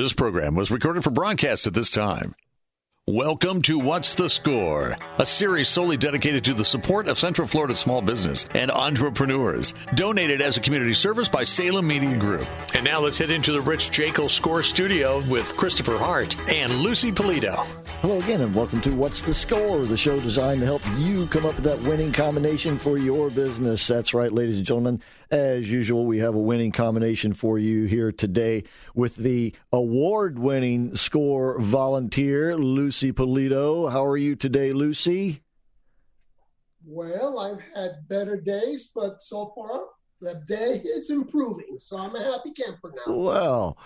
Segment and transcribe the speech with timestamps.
[0.00, 2.34] This program was recorded for broadcast at this time.
[3.06, 7.74] Welcome to What's the Score, a series solely dedicated to the support of Central Florida
[7.74, 9.74] small business and entrepreneurs.
[9.96, 12.46] Donated as a community service by Salem Media Group.
[12.74, 17.12] And now let's head into the Rich Jekyll Score Studio with Christopher Hart and Lucy
[17.12, 17.66] Polito.
[18.00, 21.44] Hello again, and welcome to What's the Score, the show designed to help you come
[21.44, 23.86] up with that winning combination for your business.
[23.86, 25.02] That's right, ladies and gentlemen.
[25.30, 30.96] As usual, we have a winning combination for you here today with the award winning
[30.96, 33.92] score volunteer, Lucy Polito.
[33.92, 35.42] How are you today, Lucy?
[36.82, 39.82] Well, I've had better days, but so far
[40.20, 43.12] the day is improving, so I'm a happy camper now.
[43.12, 43.78] Well,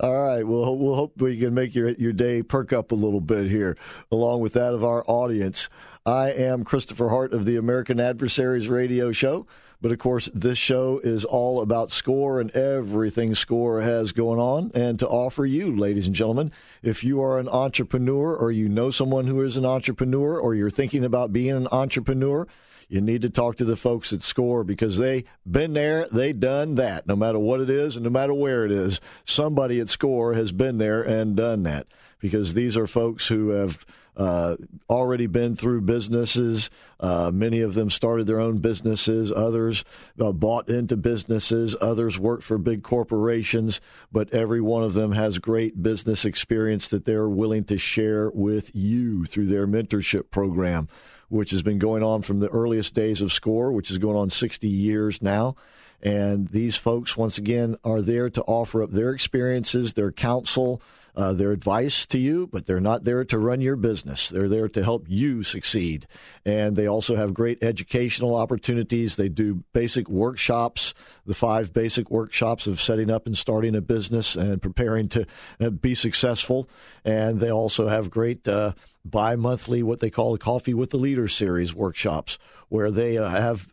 [0.00, 0.46] all right.
[0.46, 3.76] Well, we'll hope we can make your your day perk up a little bit here,
[4.12, 5.68] along with that of our audience.
[6.04, 9.46] I am Christopher Hart of the American Adversaries Radio Show.
[9.80, 14.72] But of course, this show is all about score and everything score has going on.
[14.74, 16.50] And to offer you, ladies and gentlemen,
[16.82, 20.68] if you are an entrepreneur or you know someone who is an entrepreneur or you're
[20.68, 22.48] thinking about being an entrepreneur,
[22.88, 26.76] you need to talk to the folks at SCORE because they've been there, they've done
[26.76, 27.06] that.
[27.06, 30.52] No matter what it is and no matter where it is, somebody at SCORE has
[30.52, 31.86] been there and done that
[32.18, 33.84] because these are folks who have
[34.18, 34.56] uh,
[34.90, 36.70] already been through businesses.
[36.98, 39.30] Uh, many of them started their own businesses.
[39.30, 39.84] Others
[40.20, 41.76] uh, bought into businesses.
[41.80, 43.80] Others worked for big corporations.
[44.10, 48.74] But every one of them has great business experience that they're willing to share with
[48.74, 50.88] you through their mentorship program,
[51.28, 54.30] which has been going on from the earliest days of SCORE, which is going on
[54.30, 55.56] 60 years now.
[56.02, 60.80] And these folks, once again, are there to offer up their experiences, their counsel,
[61.18, 64.28] uh, their advice to you, but they're not there to run your business.
[64.28, 66.06] They're there to help you succeed.
[66.46, 69.16] And they also have great educational opportunities.
[69.16, 70.94] They do basic workshops,
[71.26, 75.26] the five basic workshops of setting up and starting a business and preparing to
[75.60, 76.70] uh, be successful.
[77.04, 78.74] And they also have great uh,
[79.10, 82.38] bi monthly, what they call the Coffee with the Leader series workshops,
[82.68, 83.68] where they uh, have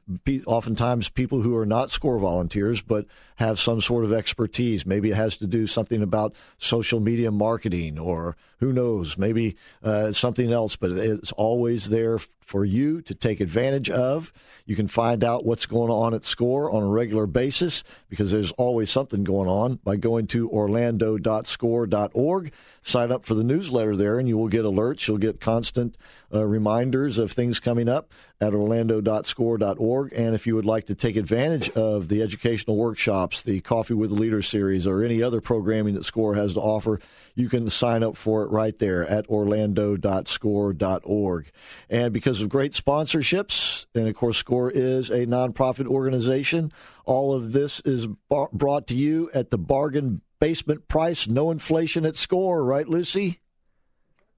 [0.46, 4.86] oftentimes people who are not SCORE volunteers but have some sort of expertise.
[4.86, 10.12] Maybe it has to do something about social media marketing, or who knows, maybe uh,
[10.12, 14.32] something else, but it's always there for you to take advantage of.
[14.66, 18.52] You can find out what's going on at SCORE on a regular basis because there's
[18.52, 22.52] always something going on by going to orlando.score.org.
[22.84, 25.08] Sign up for the newsletter there, and you will get alerts.
[25.08, 25.98] You'll get constant
[26.32, 28.12] uh, reminders of things coming up
[28.46, 30.14] at orlando.score.org.
[30.14, 34.12] And if you would like to take advantage of the educational workshops, the Coffee with
[34.12, 37.02] the Leader series, or any other programming that SCORE has to offer,
[37.34, 41.52] you can sign up for it right there at orlando.score.org.
[41.90, 46.72] And because of great sponsorships, and of course, SCORE is a nonprofit organization,
[47.06, 52.06] all of this is bar- brought to you at the bargain basement price, no inflation
[52.06, 53.42] at SCORE, right, Lucy?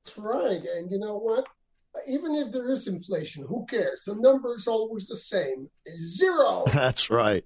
[0.04, 0.62] That's right.
[0.78, 1.46] And you know what?
[2.08, 4.06] Even if there is inflation, who cares?
[4.06, 6.64] The number is always the same zero.
[6.74, 7.44] That's right.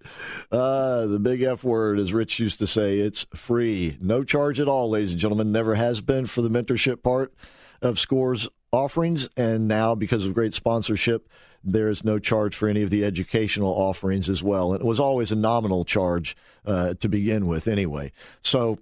[0.51, 3.97] Uh, the big F word, as Rich used to say, it's free.
[4.01, 5.51] No charge at all, ladies and gentlemen.
[5.51, 7.33] Never has been for the mentorship part
[7.81, 9.29] of SCORE's offerings.
[9.35, 11.29] And now, because of great sponsorship,
[11.63, 14.73] there is no charge for any of the educational offerings as well.
[14.73, 16.35] And it was always a nominal charge
[16.65, 18.11] uh, to begin with, anyway.
[18.41, 18.79] So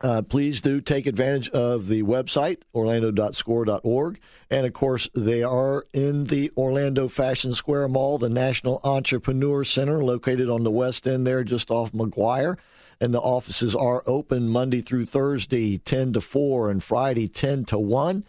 [0.00, 4.20] uh, please do take advantage of the website, orlando.score.org.
[4.50, 10.04] And of course, they are in the Orlando Fashion Square Mall, the National Entrepreneur Center,
[10.04, 12.58] located on the west end there, just off Maguire.
[13.00, 17.78] And the offices are open Monday through Thursday, 10 to 4, and Friday, 10 to
[17.78, 18.24] 1.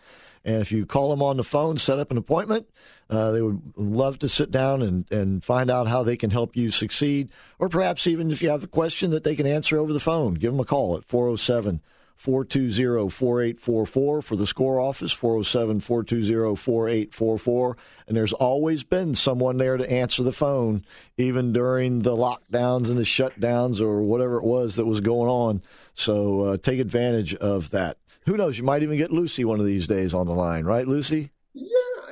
[0.45, 2.68] And if you call them on the phone, set up an appointment,
[3.09, 6.56] uh, they would love to sit down and, and find out how they can help
[6.56, 7.30] you succeed.
[7.57, 10.36] Or perhaps even if you have a question that they can answer over the phone,
[10.36, 11.81] give them a call at 407
[12.19, 17.77] 420 4844 for the SCORE office, 407 420 4844.
[18.07, 20.83] And there's always been someone there to answer the phone,
[21.16, 25.62] even during the lockdowns and the shutdowns or whatever it was that was going on.
[25.94, 27.98] So uh, take advantage of that.
[28.25, 28.57] Who knows?
[28.57, 31.31] You might even get Lucy one of these days on the line, right, Lucy?
[31.54, 31.69] Yeah,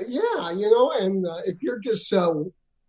[0.08, 2.34] yeah, you know, and uh, if you're just uh,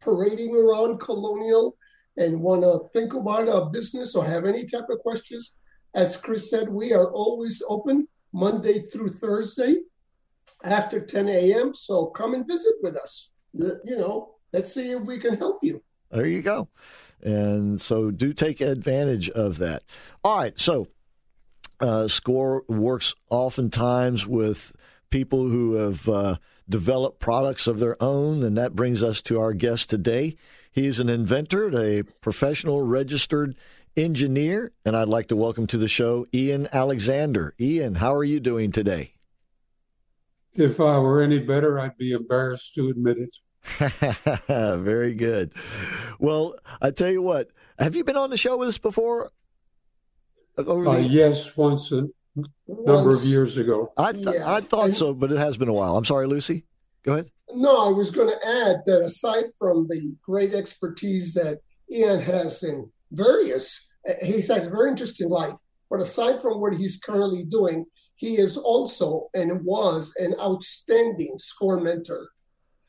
[0.01, 1.77] parading around Colonial
[2.17, 5.57] and want to think about a business or have any type of questions,
[5.95, 9.77] as Chris said, we are always open Monday through Thursday
[10.65, 11.75] after 10 a.m.
[11.75, 13.31] So come and visit with us.
[13.53, 15.83] You know, let's see if we can help you.
[16.11, 16.69] There you go.
[17.23, 19.83] And so do take advantage of that.
[20.23, 20.59] All right.
[20.59, 20.89] So
[21.81, 24.73] uh, SCORE works oftentimes with
[25.11, 26.37] people who have uh,
[26.69, 28.43] developed products of their own.
[28.43, 30.37] And that brings us to our guest today.
[30.71, 33.57] He's an inventor, a professional registered
[33.99, 37.55] engineer, and I'd like to welcome to the show Ian Alexandre.
[37.61, 39.15] Ian, how are you doing today?
[40.55, 43.37] If I were any better, I'd be embarrassed to admit it.
[44.49, 45.53] Very good.
[46.19, 49.31] Well, I tell you what, have you been on the show with us before?
[50.57, 52.09] Uh, yes, once a
[52.69, 53.93] number of years ago.
[53.97, 54.53] I, th- yeah.
[54.53, 55.97] I thought so, but it has been a while.
[55.97, 56.65] I'm sorry, Lucy.
[57.05, 57.31] Go ahead.
[57.55, 61.61] No, I was going to add that aside from the great expertise that
[61.91, 63.88] Ian has in various,
[64.23, 65.59] he's had a very interesting life.
[65.91, 67.87] But aside from what he's currently doing,
[68.17, 72.29] he is also and was an outstanding score mentor.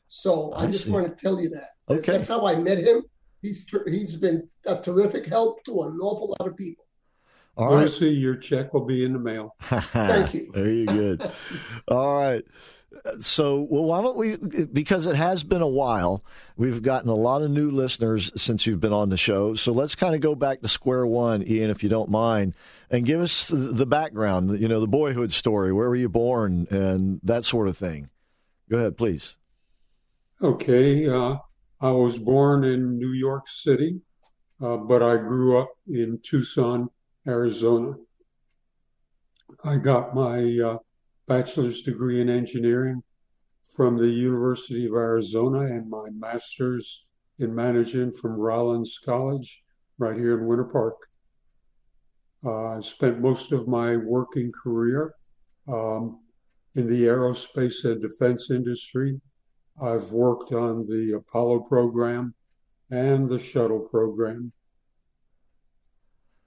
[0.08, 0.90] So I, I just see.
[0.90, 1.94] want to tell you that.
[1.94, 2.12] Okay.
[2.12, 3.02] That's how I met him.
[3.42, 6.84] He's he's been a terrific help to an awful lot of people.
[7.56, 7.82] All right.
[7.82, 9.54] Lucy, your check will be in the mail.
[9.60, 10.50] Thank you.
[10.54, 11.30] Very good.
[11.88, 12.44] All right.
[13.20, 14.36] So, well, why don't we?
[14.36, 16.24] Because it has been a while,
[16.56, 19.54] we've gotten a lot of new listeners since you've been on the show.
[19.54, 22.54] So let's kind of go back to square one, Ian, if you don't mind,
[22.90, 24.60] and give us the background.
[24.60, 25.72] You know, the boyhood story.
[25.72, 28.10] Where were you born, and that sort of thing.
[28.68, 29.36] Go ahead, please.
[30.42, 31.36] Okay, uh,
[31.80, 34.00] I was born in New York City,
[34.60, 36.88] uh, but I grew up in Tucson,
[37.26, 37.94] Arizona.
[39.64, 40.78] I got my uh,
[41.30, 43.00] bachelor's degree in engineering
[43.76, 47.06] from the University of Arizona and my master's
[47.38, 49.62] in management from Rollins College
[49.98, 50.96] right here in Winter Park.
[52.44, 55.14] Uh, I spent most of my working career
[55.68, 56.18] um,
[56.74, 59.20] in the aerospace and defense industry.
[59.80, 62.34] I've worked on the Apollo program
[62.90, 64.50] and the shuttle program.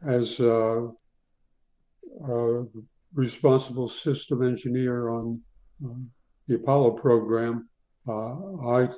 [0.05, 0.89] As a,
[2.27, 2.65] a
[3.13, 5.39] responsible system engineer on
[5.85, 5.89] uh,
[6.47, 7.69] the Apollo program,
[8.07, 8.35] uh,
[8.67, 8.89] I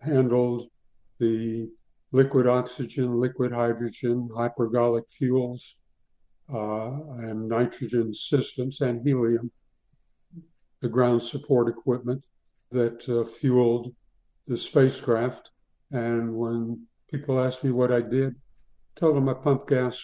[0.00, 0.64] handled
[1.18, 1.68] the
[2.12, 5.76] liquid oxygen, liquid hydrogen, hypergolic fuels,
[6.52, 9.50] uh, and nitrogen systems and helium,
[10.80, 12.24] the ground support equipment
[12.70, 13.94] that uh, fueled
[14.46, 15.50] the spacecraft.
[15.90, 18.34] And when people ask me what I did,
[18.94, 20.02] tell them I pumped gas.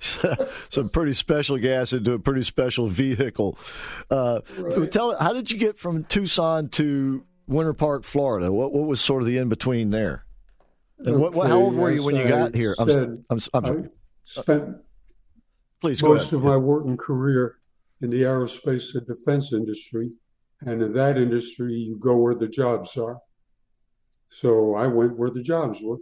[0.70, 3.58] some pretty special gas into a pretty special vehicle.
[4.10, 4.72] Uh, right.
[4.72, 8.52] so tell how did you get from Tucson to Winter Park, Florida?
[8.52, 10.24] What what was sort of the in between there?
[10.98, 12.74] And okay, what, what, how old were you when you got here?
[12.78, 13.88] I'm, I'm, I'm, i
[14.24, 14.76] spent
[15.80, 17.58] please most of my working career
[18.00, 20.10] in the aerospace and defense industry,
[20.60, 23.18] and in that industry, you go where the jobs are.
[24.30, 25.98] So I went where the jobs were.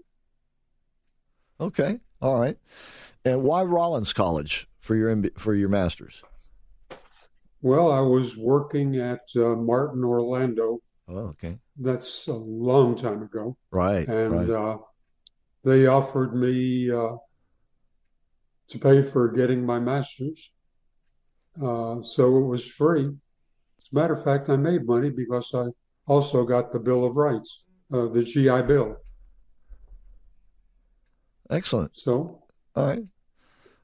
[1.60, 2.58] Okay, all right.
[3.26, 6.22] And why Rollins College for your for your masters?
[7.60, 10.78] Well, I was working at uh, Martin Orlando.
[11.08, 11.58] Oh, okay.
[11.76, 13.56] That's a long time ago.
[13.72, 14.06] Right.
[14.06, 14.50] And right.
[14.50, 14.78] Uh,
[15.64, 17.16] they offered me uh,
[18.68, 20.52] to pay for getting my master's.
[21.60, 23.06] Uh, so it was free.
[23.06, 25.64] As a matter of fact, I made money because I
[26.06, 28.96] also got the Bill of Rights, uh, the GI Bill.
[31.50, 31.96] Excellent.
[31.96, 32.44] So,
[32.76, 33.02] all right.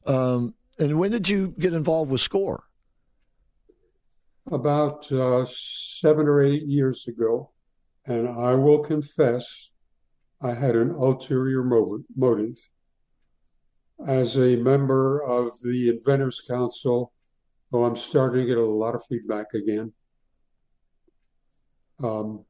[0.06, 2.64] Um, and when did you get involved with SCORE?
[4.50, 7.50] About uh, seven or eight years ago.
[8.06, 9.70] And I will confess,
[10.40, 12.56] I had an ulterior motive.
[14.04, 17.12] As a member of the Inventors Council,
[17.72, 19.92] oh, I'm starting to get a lot of feedback again.
[22.02, 22.44] Um,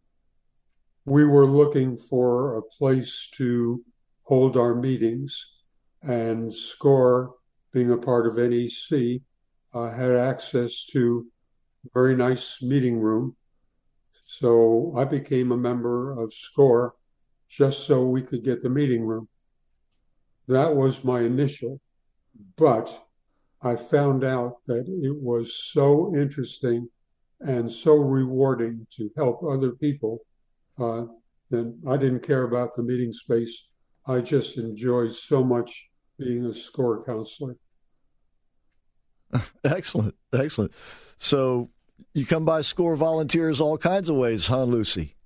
[1.05, 3.85] we were looking for a place to
[4.23, 5.59] hold our meetings,
[6.03, 7.35] and SCORE
[7.73, 9.21] being a part of NEC,
[9.75, 11.27] uh, had access to
[11.85, 13.37] a very nice meeting room.
[14.25, 16.95] So I became a member of SCORE
[17.49, 19.29] just so we could get the meeting room.
[20.49, 21.81] That was my initial,
[22.57, 23.07] but
[23.63, 26.89] I found out that it was so interesting
[27.41, 30.21] and so rewarding to help other people
[30.79, 31.07] uh,
[31.51, 33.69] that I didn't care about the meeting space.
[34.07, 35.91] I just enjoyed so much
[36.25, 37.57] being a score counselor.
[39.65, 40.73] excellent, excellent.
[41.19, 41.71] So
[42.15, 45.17] you come by score volunteers all kinds of ways, huh, Lucy?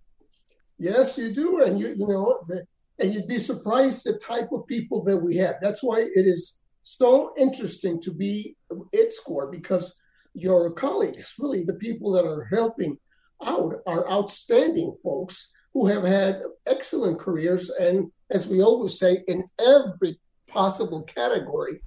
[0.78, 2.64] Yes, you do, and you you know, the,
[2.98, 5.56] and you'd be surprised the type of people that we have.
[5.60, 8.56] That's why it is so interesting to be
[8.94, 10.00] at SCORE because
[10.34, 12.98] your colleagues, really the people that are helping
[13.44, 19.44] out, are outstanding folks who have had excellent careers, and as we always say, in
[19.58, 21.80] every possible category.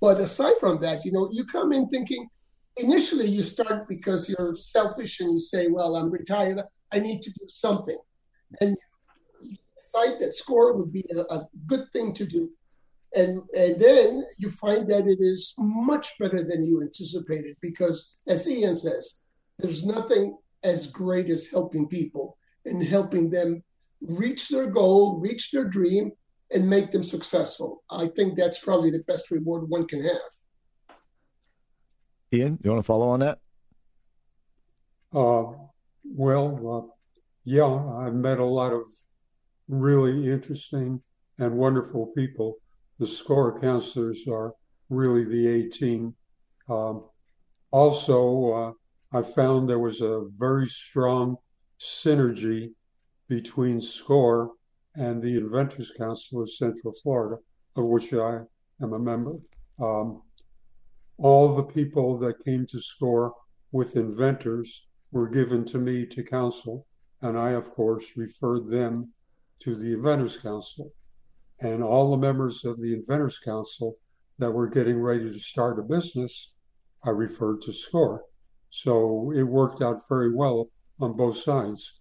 [0.00, 2.28] But aside from that, you know, you come in thinking
[2.76, 6.60] initially you start because you're selfish and you say, well, I'm retired,
[6.92, 7.98] I need to do something.
[8.60, 8.76] And
[9.42, 12.50] you decide that score would be a, a good thing to do.
[13.14, 18.48] And, and then you find that it is much better than you anticipated because, as
[18.48, 19.24] Ian says,
[19.58, 23.62] there's nothing as great as helping people and helping them
[24.00, 26.10] reach their goal, reach their dream,
[26.54, 27.82] and make them successful.
[27.90, 30.96] I think that's probably the best reward one can have.
[32.32, 33.38] Ian, you want to follow on that?
[35.14, 35.44] Uh,
[36.04, 36.94] well, uh,
[37.44, 38.82] yeah, I've met a lot of
[39.68, 41.02] really interesting
[41.38, 42.56] and wonderful people.
[42.98, 44.54] The SCORE counselors are
[44.88, 46.14] really the A team.
[46.68, 47.04] Um,
[47.70, 48.72] also, uh,
[49.18, 51.36] I found there was a very strong
[51.78, 52.72] synergy
[53.28, 54.50] between SCORE
[54.94, 57.36] and the Inventors Council of Central Florida,
[57.76, 58.40] of which I
[58.82, 59.36] am a member.
[59.80, 60.22] Um,
[61.18, 63.32] all the people that came to SCORE
[63.70, 66.86] with inventors were given to me to counsel
[67.22, 69.12] and I, of course, referred them
[69.60, 70.92] to the Inventors Council.
[71.60, 73.94] And all the members of the Inventors Council
[74.38, 76.52] that were getting ready to start a business,
[77.04, 78.24] I referred to SCORE.
[78.70, 80.70] So it worked out very well
[81.00, 82.00] on both sides.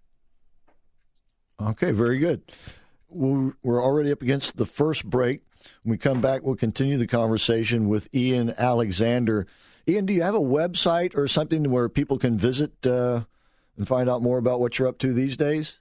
[1.61, 2.41] Okay, very good.
[3.11, 5.41] We're already up against the first break.
[5.83, 9.47] When we come back, we'll continue the conversation with Ian Alexandre.
[9.87, 13.23] Ian, do you have a website or something where people can visit uh,
[13.77, 15.75] and find out more about what you're up to these days?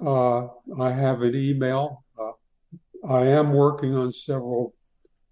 [0.00, 2.04] Uh, I have an email.
[2.18, 2.32] Uh,
[3.08, 4.74] I am working on several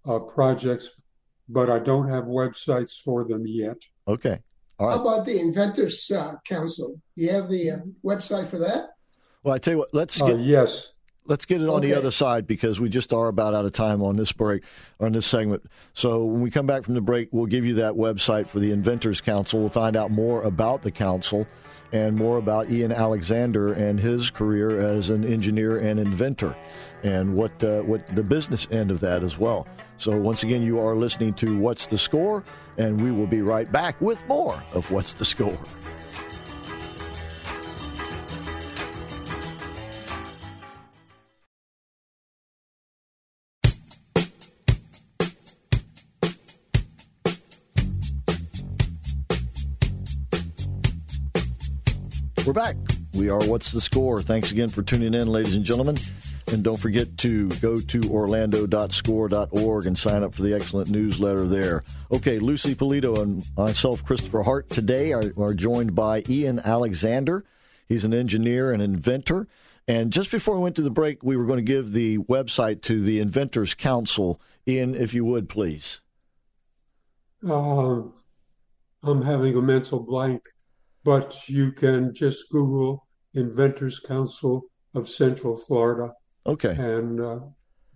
[0.05, 1.01] uh, projects,
[1.47, 3.77] but I don't have websites for them yet.
[4.07, 4.39] Okay.
[4.79, 4.95] All right.
[4.95, 6.99] How about the Inventors uh, Council?
[7.15, 8.89] Do you have the uh, website for that?
[9.47, 9.93] Well, I tell you what.
[9.93, 10.91] Let's uh, get yes.
[11.25, 11.87] Let's get it on okay.
[11.87, 14.61] the other side because we just are about out of time on this break,
[14.99, 15.63] on this segment.
[15.93, 18.71] So when we come back from the break, we'll give you that website for the
[18.71, 19.61] Inventors Council.
[19.61, 21.47] We'll find out more about the council
[21.93, 26.53] and more about Ian Alexandre and his career as an engineer and inventor,
[27.03, 29.65] and what uh, what the business end of that as well.
[29.97, 32.43] So once again, you are listening to What's the Score,
[32.77, 35.57] and we will be right back with more of What's the Score.
[52.47, 52.77] We're back.
[53.13, 54.21] We are What's the Score?
[54.21, 55.97] Thanks again for tuning in, ladies and gentlemen.
[56.49, 61.83] And don't forget to go to orlando.score.org and sign up for the excellent newsletter there.
[62.09, 67.43] Okay, Lucy Polito and myself, Christopher Hart, today are, are joined by Ian Alexandre.
[67.85, 69.49] He's an engineer and inventor.
[69.85, 72.81] And just before we went to the break, we were going to give the website
[72.83, 74.39] to the Inventors Council.
[74.65, 75.99] Ian, if you would, please.
[77.45, 78.03] Uh,
[79.03, 80.43] I'm having a mental blank
[81.07, 86.11] but you can just Google Inventors Council of Central Florida.
[86.45, 86.75] Okay.
[86.77, 87.39] And uh,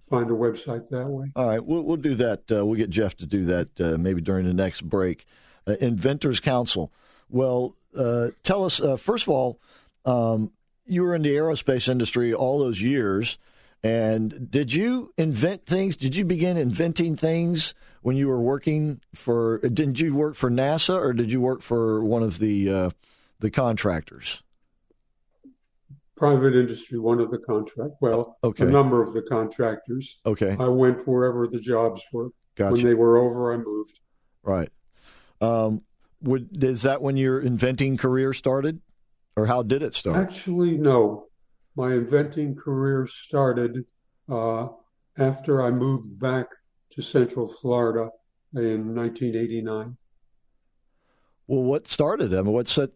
[0.10, 1.30] find a website that way.
[1.36, 2.50] All right, we'll, we'll do that.
[2.50, 5.26] Uh, we'll get Jeff to do that uh, maybe during the next break.
[5.68, 6.90] Uh, Inventors Council.
[7.30, 9.60] Well, uh, tell us, uh, first of all,
[10.06, 10.54] um,
[10.86, 13.38] you were in the aerospace industry all those years.
[13.84, 15.98] And did you invent things?
[15.98, 19.60] Did you begin inventing things when you were working for?
[19.60, 22.90] Didn't you work for NASA or did you work for one of the uh,
[23.40, 24.44] the contractors?
[26.16, 27.94] Private industry, one of the contract.
[28.00, 28.64] Well, okay.
[28.64, 30.20] a number of the contractors.
[30.26, 30.56] Okay.
[30.60, 32.30] I went wherever the jobs were.
[32.56, 32.74] Gotcha.
[32.74, 34.00] When they were over, I moved.
[34.44, 34.70] Right.
[35.40, 35.82] Um,
[36.22, 38.82] would, is that when your inventing career started,
[39.36, 40.18] or how did it start?
[40.18, 41.26] Actually, no
[41.76, 43.86] my inventing career started
[44.30, 44.68] uh,
[45.18, 46.48] after I moved back
[46.92, 48.10] to Central Florida
[48.54, 49.98] in 1989.
[51.48, 52.34] Well, what started?
[52.34, 52.92] I mean, what set?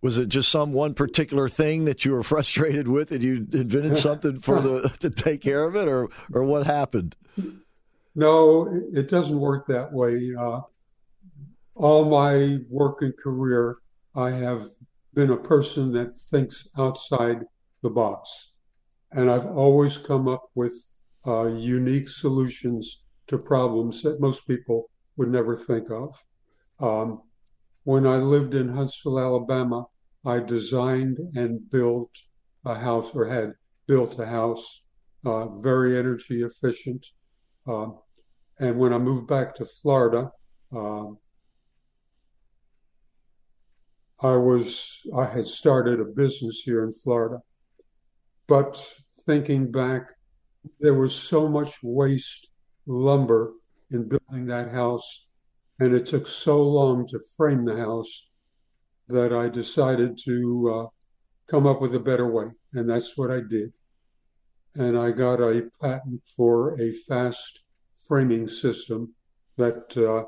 [0.00, 3.96] Was it just some one particular thing that you were frustrated with, and you invented
[3.98, 7.14] something for the to take care of it, or or what happened?
[8.14, 10.34] No, it doesn't work that way.
[10.38, 10.60] Uh,
[11.74, 13.78] all my work and career,
[14.14, 14.66] I have
[15.14, 17.44] been a person that thinks outside
[17.82, 18.52] the box.
[19.12, 20.74] And I've always come up with
[21.26, 26.22] uh, unique solutions to problems that most people would never think of.
[26.80, 27.22] Um,
[27.84, 29.86] when I lived in Huntsville, Alabama,
[30.24, 32.10] I designed and built
[32.64, 33.52] a house or had
[33.86, 34.82] built a house,
[35.24, 37.06] uh, very energy efficient.
[37.66, 37.88] Uh,
[38.60, 40.30] and when I moved back to Florida,
[40.74, 41.06] uh,
[44.22, 47.38] I was I had started a business here in Florida,
[48.46, 48.76] but
[49.26, 50.10] thinking back,
[50.80, 52.48] there was so much waste
[52.86, 53.54] lumber
[53.90, 55.26] in building that house,
[55.80, 58.28] and it took so long to frame the house
[59.08, 60.86] that I decided to uh,
[61.46, 63.72] come up with a better way, and that's what I did.
[64.74, 67.60] And I got a patent for a fast
[68.08, 69.14] framing system
[69.56, 70.24] that uh,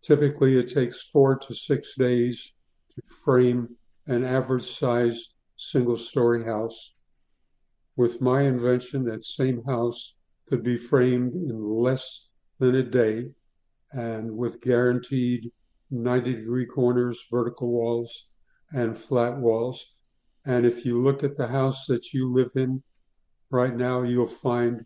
[0.00, 2.54] typically it takes four to six days
[2.90, 3.68] to frame
[4.06, 6.94] an average size single story house.
[7.96, 10.14] With my invention, that same house
[10.48, 13.34] could be framed in less than a day
[13.92, 15.50] and with guaranteed
[15.90, 18.26] 90 degree corners, vertical walls,
[18.72, 19.94] and flat walls.
[20.46, 22.82] And if you look at the house that you live in
[23.50, 24.84] right now, you'll find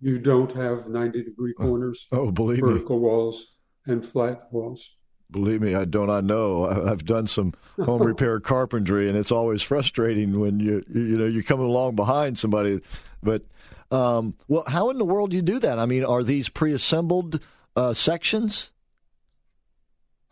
[0.00, 3.02] you don't have 90 degree oh, corners, oh, believe vertical me.
[3.02, 4.94] walls, and flat walls.
[5.30, 6.08] Believe me, I don't.
[6.08, 6.66] I know.
[6.66, 7.52] I've done some
[7.84, 12.38] home repair carpentry, and it's always frustrating when you you know you're coming along behind
[12.38, 12.80] somebody.
[13.22, 13.42] But
[13.90, 15.78] um, well, how in the world do you do that?
[15.78, 17.40] I mean, are these pre-assembled
[17.74, 18.70] uh, sections?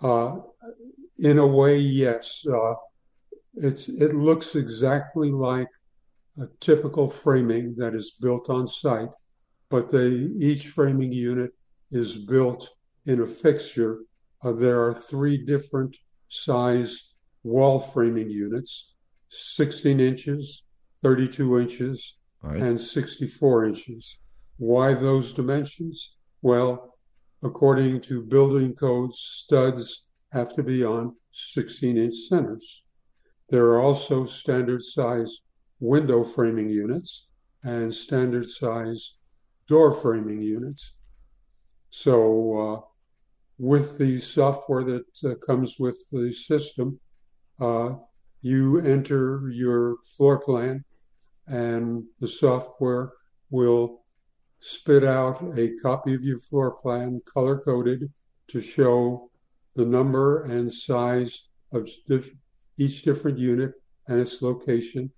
[0.01, 0.37] Uh,
[1.19, 2.45] in a way, yes.
[2.47, 2.75] Uh,
[3.57, 5.69] it's it looks exactly like
[6.41, 9.11] a typical framing that is built on site,
[9.71, 11.53] but they each framing unit
[11.91, 12.69] is built
[13.07, 14.01] in a fixture.
[14.45, 15.97] Uh, there are three different
[16.29, 18.95] size wall framing units:
[19.31, 20.67] 16 inches,
[21.03, 22.61] 32 inches, right.
[22.61, 24.19] and 64 inches.
[24.59, 26.17] Why those dimensions?
[26.43, 26.95] Well,
[27.43, 32.85] according to building codes, studs have to be on 16 inch centers.
[33.49, 35.41] There are also standard size
[35.81, 37.29] window framing units
[37.63, 39.19] and standard size
[39.69, 40.95] door framing units.
[41.91, 42.81] So, uh,
[43.59, 46.99] with the software that uh, comes with the system,
[47.61, 47.95] uh,
[48.43, 50.85] you enter your floor plan,
[51.47, 53.13] and the software
[53.51, 54.05] will
[54.61, 58.11] spit out a copy of your floor plan color coded
[58.49, 59.31] to show
[59.77, 61.89] the number and size of
[62.79, 63.73] each different unit
[64.09, 65.11] and its location,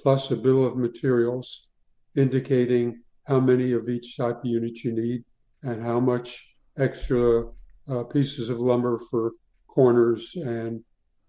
[0.00, 1.68] plus a bill of materials
[2.16, 5.24] indicating how many of each type of unit you need
[5.62, 7.44] and how much extra
[7.88, 9.32] uh, pieces of lumber for
[9.66, 10.82] corners and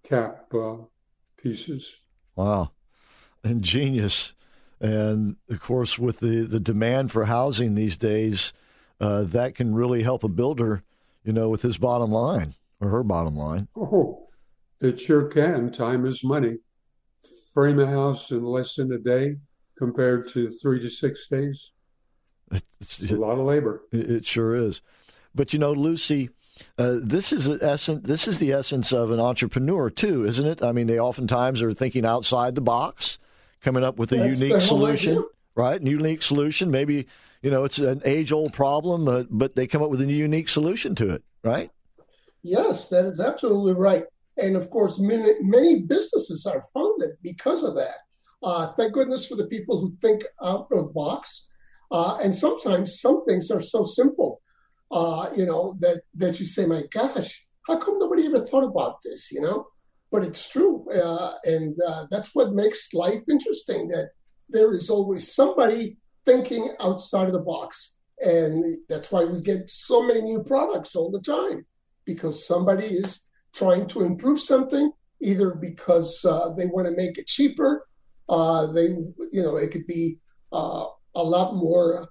[0.03, 0.77] cap uh,
[1.37, 1.97] pieces.
[2.35, 2.71] Wow.
[3.43, 4.33] Ingenious.
[4.79, 8.53] And of course, with the, the demand for housing these days,
[8.99, 10.83] uh, that can really help a builder,
[11.23, 13.67] you know, with his bottom line or her bottom line.
[13.75, 14.27] Oh,
[14.81, 15.71] it sure can.
[15.71, 16.57] Time is money.
[17.53, 19.37] Frame a house in less than a day
[19.77, 21.71] compared to three to six days.
[22.51, 23.83] It's, it's a lot of labor.
[23.91, 24.81] It, it sure is.
[25.33, 26.29] But you know, Lucy,
[26.77, 28.07] uh, this is essence.
[28.07, 30.63] This is the essence of an entrepreneur too, isn't it?
[30.63, 33.17] I mean, they oftentimes are thinking outside the box,
[33.61, 35.81] coming up with a That's unique solution, right?
[35.81, 36.71] Unique solution.
[36.71, 37.07] Maybe
[37.41, 40.95] you know it's an age-old problem, uh, but they come up with a unique solution
[40.95, 41.71] to it, right?
[42.43, 44.03] Yes, that is absolutely right.
[44.37, 47.95] And of course, many, many businesses are founded because of that.
[48.43, 51.49] Uh, thank goodness for the people who think out of the box.
[51.91, 54.41] Uh, and sometimes some things are so simple,
[54.95, 59.01] uh, you know, that, that you say, my gosh, how come nobody ever thought about
[59.03, 59.67] this, you know?
[60.09, 60.89] But it's true.
[60.89, 64.11] Uh, and uh, that's what makes life interesting, that
[64.49, 67.97] there is always somebody thinking outside of the box.
[68.21, 71.65] And that's why we get so many new products all the time
[72.05, 77.27] because somebody is trying to improve something, either because uh, they want to make it
[77.27, 77.85] cheaper.
[78.29, 78.87] Uh, they,
[79.31, 80.19] you know, it could be
[80.53, 82.07] uh, a lot more,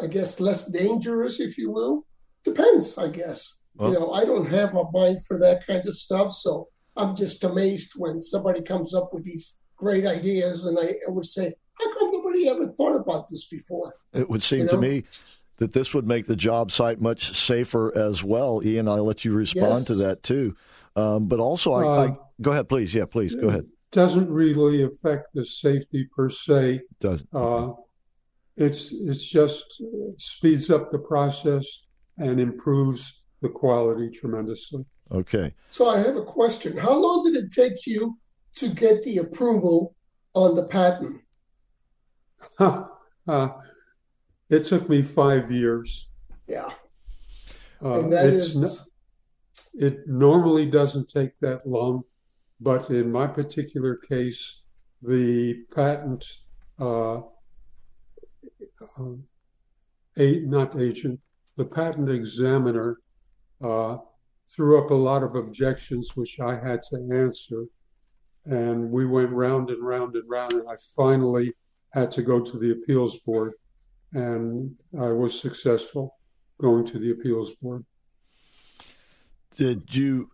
[0.00, 2.06] I guess, less dangerous, if you will.
[2.44, 3.60] Depends, I guess.
[3.76, 7.14] Well, you know, I don't have a mind for that kind of stuff, so I'm
[7.14, 11.52] just amazed when somebody comes up with these great ideas, and I, I would say,
[11.78, 13.94] how come nobody ever thought about this before?
[14.14, 14.72] It would seem you know?
[14.72, 15.04] to me
[15.58, 18.62] that this would make the job site much safer as well.
[18.64, 19.84] Ian, I'll let you respond yes.
[19.86, 20.56] to that too.
[20.96, 22.94] Um, but also, I, uh, I, go ahead, please.
[22.94, 23.66] Yeah, please go ahead.
[23.92, 26.80] Doesn't really affect the safety per se.
[27.00, 27.28] Doesn't.
[27.32, 27.72] Uh,
[28.56, 29.82] it's it's just
[30.18, 31.66] speeds up the process
[32.18, 34.84] and improves the quality tremendously.
[35.12, 35.54] Okay.
[35.68, 36.76] So I have a question.
[36.76, 38.18] How long did it take you
[38.56, 39.94] to get the approval
[40.34, 41.20] on the patent?
[42.58, 43.48] uh,
[44.48, 46.08] it took me five years.
[46.48, 46.70] Yeah.
[47.82, 48.86] Uh, and that is...
[49.74, 52.02] it normally doesn't take that long,
[52.60, 54.62] but in my particular case,
[55.02, 56.24] the patent
[56.78, 57.20] uh,
[58.98, 59.14] uh,
[60.18, 61.20] a, not agent,
[61.56, 62.98] the patent examiner
[63.62, 63.98] uh,
[64.48, 67.64] threw up a lot of objections, which I had to answer.
[68.44, 71.52] And we went round and round and round, and I finally
[71.92, 73.54] had to go to the appeals board,
[74.12, 76.16] and I was successful
[76.58, 77.84] going to the appeals board.
[79.56, 80.30] Did you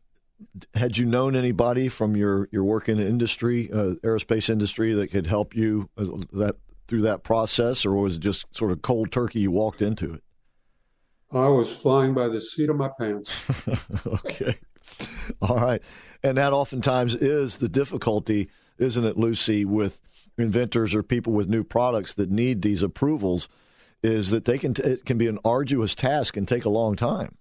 [0.74, 5.26] had you known anybody from your your work in industry, uh, aerospace industry, that could
[5.26, 6.56] help you uh, that
[6.92, 9.40] through that process, or was it just sort of cold turkey?
[9.40, 10.22] You walked into it.
[11.32, 13.46] I was flying by the seat of my pants.
[14.06, 14.58] okay.
[15.40, 15.80] All right.
[16.22, 20.02] And that oftentimes is the difficulty, isn't it, Lucy, with
[20.36, 23.48] inventors or people with new products that need these approvals,
[24.02, 26.94] is that they can t- it can be an arduous task and take a long
[26.94, 27.38] time.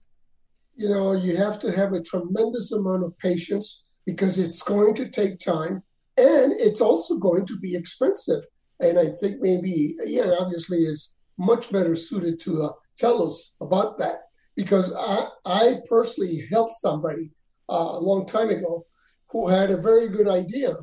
[0.76, 5.10] You know, you have to have a tremendous amount of patience because it's going to
[5.10, 5.84] take time
[6.16, 8.44] and it's also going to be expensive.
[8.82, 13.98] And I think maybe Ian obviously is much better suited to uh, tell us about
[14.00, 14.24] that
[14.56, 17.32] because I, I personally helped somebody
[17.70, 18.86] uh, a long time ago
[19.30, 20.76] who had a very good idea,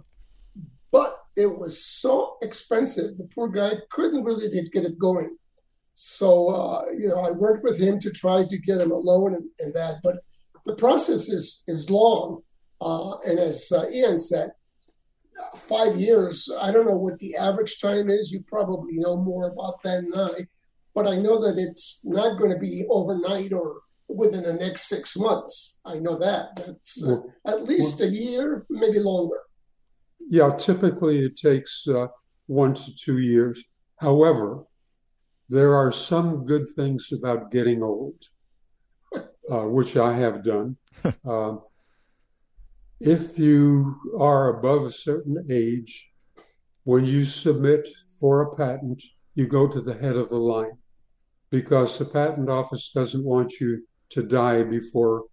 [0.91, 3.17] but it was so expensive.
[3.17, 5.37] The poor guy couldn't really get it going.
[5.95, 9.35] So, uh, you know, I worked with him to try to get him a loan
[9.35, 10.19] and, and that, but
[10.65, 12.43] the process is, is long.
[12.81, 14.51] Uh, and as uh, Ian said,
[15.57, 16.51] five years.
[16.61, 18.31] I don't know what the average time is.
[18.31, 20.47] You probably know more about that than I.
[20.95, 25.17] But I know that it's not going to be overnight or within the next six
[25.17, 25.79] months.
[25.85, 26.57] I know that.
[26.57, 29.39] That's uh, at least well, a year, maybe longer.
[30.31, 32.09] Yeah, typically it takes uh,
[32.47, 33.63] one to two years.
[33.99, 34.65] However,
[35.49, 38.23] there are some good things about getting old,
[39.51, 40.77] uh, which I have done.
[43.01, 46.13] If you are above a certain age,
[46.85, 47.87] when you submit
[48.19, 49.03] for a patent,
[49.35, 50.77] you go to the head of the line
[51.51, 55.27] because the patent office doesn't want you to die before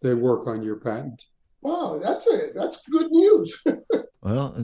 [0.00, 1.22] they work on your patent.
[1.60, 3.62] Wow, that's a that's good news.
[4.22, 4.56] well,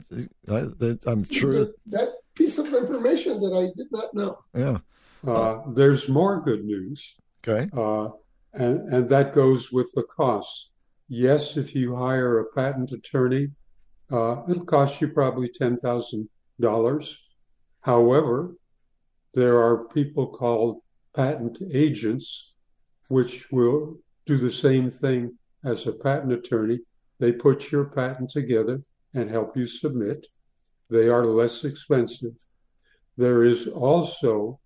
[0.49, 0.67] I,
[1.07, 4.39] am sure that, that piece of information that I did not know.
[4.53, 4.79] Yeah,
[5.25, 7.15] uh, there's more good news.
[7.47, 8.09] Okay, uh,
[8.55, 10.73] and and that goes with the costs.
[11.11, 13.51] Yes, if you hire a patent attorney,
[14.11, 17.17] uh, it'll cost you probably $10,000.
[17.81, 18.55] However,
[19.33, 20.83] there are people called
[21.15, 22.57] patent agents,
[23.09, 26.81] which will do the same thing as a patent attorney.
[27.19, 28.83] They put your patent together
[29.15, 30.27] and help you submit.
[30.91, 32.37] They are less expensive.
[33.17, 34.61] There is also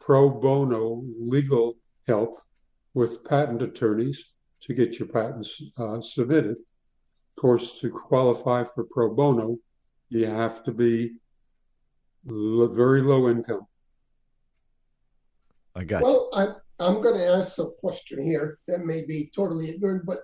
[0.00, 2.40] pro bono legal help
[2.94, 4.33] with patent attorneys
[4.64, 6.56] to get your patents uh, submitted.
[6.56, 9.58] Of course, to qualify for pro bono,
[10.08, 11.12] you have to be
[12.28, 13.66] l- very low income.
[15.76, 16.38] I got well, you.
[16.38, 20.18] I'm, I'm going to ask a question here that may be totally ignorant, but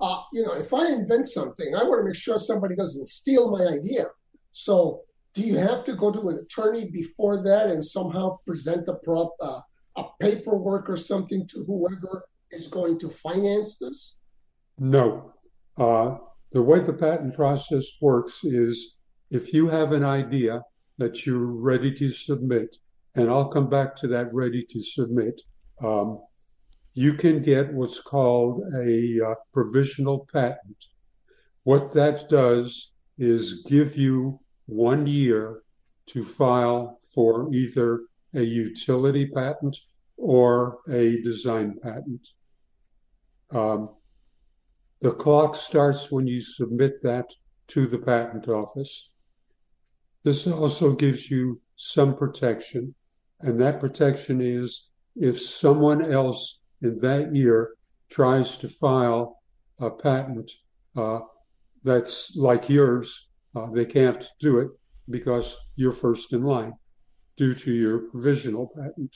[0.00, 3.50] uh, you know, if I invent something, I want to make sure somebody doesn't steal
[3.50, 4.06] my idea.
[4.50, 5.02] So,
[5.34, 9.34] do you have to go to an attorney before that and somehow present a prop,
[9.40, 9.60] uh,
[9.96, 12.24] a paperwork or something to whoever
[12.54, 14.18] is going to finance this?
[14.78, 15.32] No.
[15.76, 16.16] Uh,
[16.52, 18.96] the way the patent process works is
[19.30, 20.62] if you have an idea
[20.98, 22.76] that you're ready to submit,
[23.16, 25.40] and I'll come back to that ready to submit,
[25.82, 26.20] um,
[26.94, 30.84] you can get what's called a uh, provisional patent.
[31.64, 35.62] What that does is give you one year
[36.06, 38.02] to file for either
[38.34, 39.76] a utility patent
[40.16, 42.28] or a design patent.
[43.50, 43.90] Um,
[45.00, 47.26] the clock starts when you submit that
[47.68, 49.12] to the patent office.
[50.22, 52.94] This also gives you some protection,
[53.40, 57.74] and that protection is if someone else in that year
[58.10, 59.42] tries to file
[59.78, 60.50] a patent
[60.96, 61.20] uh,
[61.82, 64.68] that's like yours, uh, they can't do it
[65.10, 66.72] because you're first in line
[67.36, 69.14] due to your provisional patent.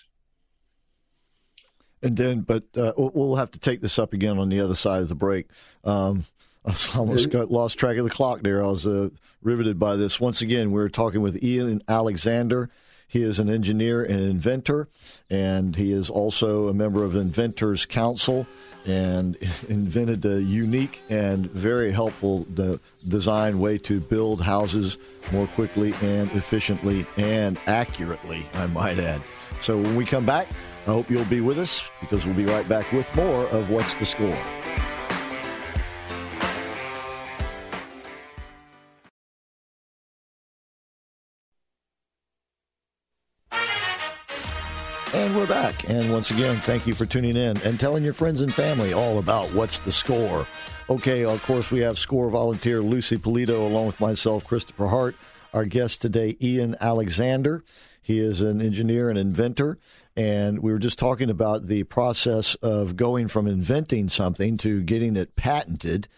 [2.03, 5.03] And then, but uh, we'll have to take this up again on the other side
[5.03, 5.47] of the break.
[5.85, 6.27] Um,
[6.65, 8.63] I almost got lost track of the clock there.
[8.63, 9.11] I was uh,
[9.43, 10.21] riveted by this.
[10.21, 12.71] Once again, we're talking with Ian Alexandre.
[13.07, 14.89] He is an engineer and inventor,
[15.31, 18.47] and he is also a member of Inventors Council
[18.85, 19.37] and
[19.69, 24.99] invented a unique and very helpful de- design way to build houses
[25.33, 29.23] more quickly and efficiently and accurately, I might add.
[29.63, 30.49] So when we come back,
[30.89, 33.95] I hope you'll be with us because we'll be right back with more of What's
[33.97, 34.29] the Score.
[45.15, 45.91] And we're back.
[45.91, 49.19] And once again, thank you for tuning in and telling your friends and family all
[49.19, 50.47] about what's the score.
[50.89, 55.17] Okay, of course, we have score volunteer Lucy Polito along with myself, Christopher Hart.
[55.53, 57.63] Our guest today, Ian Alexandre.
[58.01, 59.77] He is an engineer and inventor.
[60.19, 65.15] And we were just talking about the process of going from inventing something to getting
[65.15, 66.09] it patented.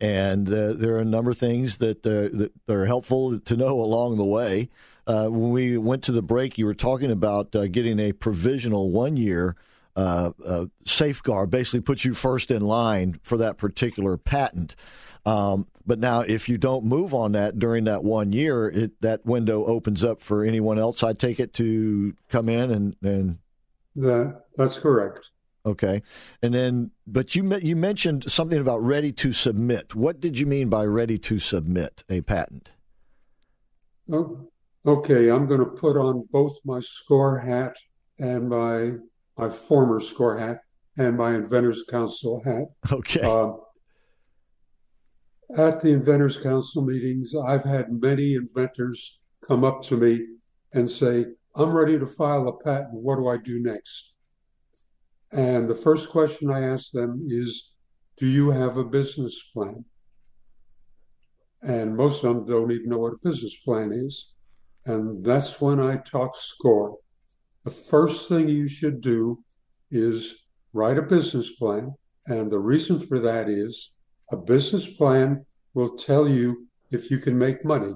[0.00, 3.78] And uh, there are a number of things that, uh, that are helpful to know
[3.82, 4.70] along the way.
[5.06, 8.90] Uh, when we went to the break, you were talking about uh, getting a provisional
[8.90, 9.56] one year
[9.94, 14.74] uh, uh, safeguard, basically puts you first in line for that particular patent.
[15.26, 19.26] Um, but now, if you don't move on that during that one year, it, that
[19.26, 21.02] window opens up for anyone else.
[21.02, 23.38] I take it to come in and and
[23.96, 25.30] that that's correct.
[25.66, 26.02] Okay,
[26.42, 29.94] and then, but you you mentioned something about ready to submit.
[29.94, 32.70] What did you mean by ready to submit a patent?
[34.10, 34.48] Oh,
[34.86, 37.76] okay, I'm going to put on both my score hat
[38.18, 38.92] and my
[39.36, 40.60] my former score hat
[40.96, 42.64] and my Inventors Council hat.
[42.92, 43.20] Okay.
[43.20, 43.52] Uh,
[45.56, 50.26] at the Inventors Council meetings, I've had many inventors come up to me
[50.74, 51.26] and say,
[51.60, 52.94] I'm ready to file a patent.
[52.94, 54.14] What do I do next?
[55.30, 57.74] And the first question I ask them is,
[58.16, 59.84] Do you have a business plan?
[61.62, 64.32] And most of them don't even know what a business plan is.
[64.86, 66.96] And that's when I talk score.
[67.64, 69.44] The first thing you should do
[69.90, 71.92] is write a business plan.
[72.26, 73.98] And the reason for that is
[74.32, 75.44] a business plan
[75.74, 77.92] will tell you if you can make money.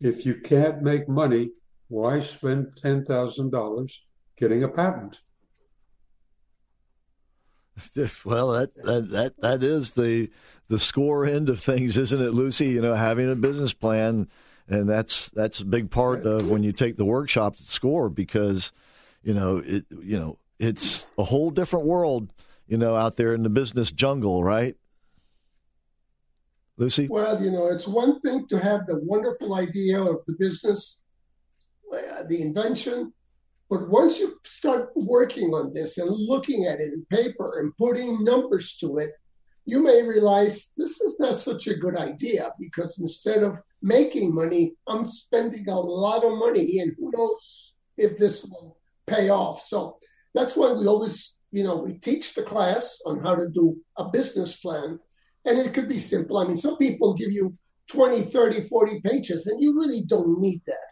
[0.00, 1.52] If you can't make money,
[1.92, 3.98] why spend $10,000
[4.36, 5.20] getting a patent?
[8.24, 10.30] Well, that, that that that is the
[10.68, 12.66] the score end of things, isn't it, Lucy?
[12.66, 14.28] You know, having a business plan
[14.68, 18.72] and that's that's a big part of when you take the workshop to score because
[19.22, 22.32] you know it you know it's a whole different world
[22.66, 24.76] you know out there in the business jungle right
[26.76, 31.04] lucy well you know it's one thing to have the wonderful idea of the business
[31.92, 33.12] Uh, the invention
[33.68, 38.22] but once you start working on this and looking at it in paper and putting
[38.24, 39.10] numbers to it
[39.64, 44.74] you may realize this is not such a good idea because instead of making money,
[44.86, 49.60] I'm spending a lot of money, and who knows if this will pay off.
[49.60, 49.98] So
[50.34, 54.08] that's why we always, you know, we teach the class on how to do a
[54.08, 54.98] business plan.
[55.44, 56.38] And it could be simple.
[56.38, 57.56] I mean, some people give you
[57.88, 60.91] 20, 30, 40 pages, and you really don't need that.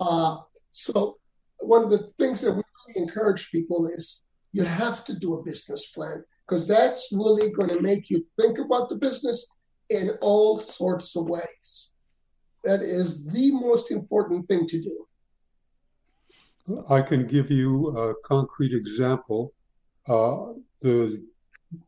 [0.00, 0.38] Uh,
[0.72, 1.16] so
[1.60, 5.42] one of the things that we really encourage people is you have to do a
[5.42, 9.56] business plan because that's really going to make you think about the business
[9.90, 11.90] in all sorts of ways.
[12.64, 15.06] That is the most important thing to do.
[16.88, 19.52] I can give you a concrete example.
[20.08, 21.22] Uh, the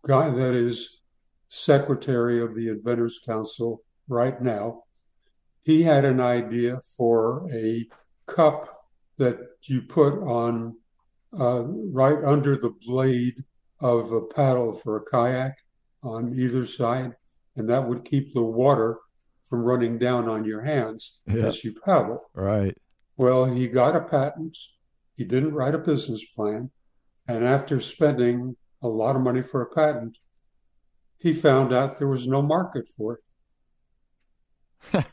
[0.06, 1.02] guy that is
[1.48, 4.84] secretary of the Inventors Council right now,
[5.64, 7.86] he had an idea for a
[8.26, 8.86] cup
[9.18, 10.76] that you put on
[11.38, 13.42] uh, right under the blade
[13.80, 15.56] of a paddle for a kayak
[16.02, 17.14] on either side,
[17.56, 18.98] and that would keep the water
[19.46, 21.46] from running down on your hands yeah.
[21.46, 22.22] as you paddle.
[22.34, 22.76] Right.
[23.16, 24.56] Well, he got a patent.
[25.16, 26.70] He didn't write a business plan.
[27.26, 30.16] And after spending a lot of money for a patent,
[31.18, 33.20] he found out there was no market for it.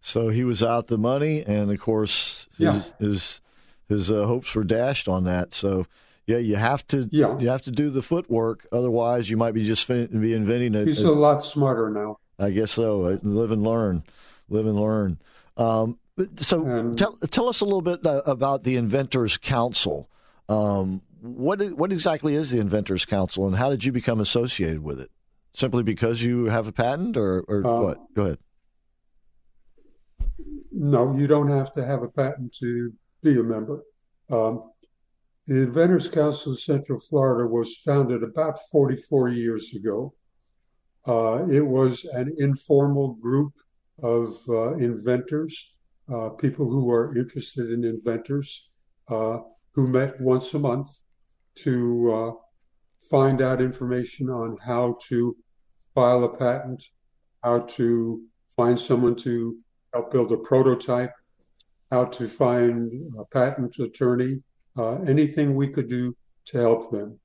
[0.00, 2.82] so he was out the money, and of course, his yeah.
[2.98, 3.40] his,
[3.88, 5.52] his uh, hopes were dashed on that.
[5.52, 5.86] So
[6.28, 7.08] yeah, you have to.
[7.10, 7.38] Yeah.
[7.38, 8.66] you have to do the footwork.
[8.70, 10.84] Otherwise, you might be just fin- be inventing a.
[10.84, 12.18] He's a, a, lot smarter now.
[12.38, 13.04] I guess so.
[13.04, 14.04] Uh, live and learn.
[14.50, 15.18] Live and learn.
[15.56, 15.98] Um,
[16.36, 20.10] so and, tell tell us a little bit uh, about the Inventors Council.
[20.50, 25.00] Um, what what exactly is the Inventors Council, and how did you become associated with
[25.00, 25.10] it?
[25.54, 28.14] Simply because you have a patent, or, or uh, what?
[28.14, 28.38] Go ahead.
[30.70, 33.82] No, you don't have to have a patent to be a member.
[34.30, 34.70] Um,
[35.46, 40.14] the Inventors Council of Central Florida was founded about 44 years ago.
[41.06, 43.52] Uh, it was an informal group
[44.02, 45.74] of uh, inventors,
[46.12, 48.70] uh, people who are interested in inventors,
[49.08, 49.38] uh,
[49.74, 50.88] who met once a month
[51.56, 52.32] to uh,
[53.10, 55.34] find out information on how to
[55.94, 56.84] file a patent,
[57.42, 58.22] how to
[58.54, 59.58] find someone to
[59.92, 61.12] help build a prototype,
[61.90, 64.38] how to find a patent attorney,
[64.76, 66.14] uh, anything we could do
[66.46, 67.18] to help them.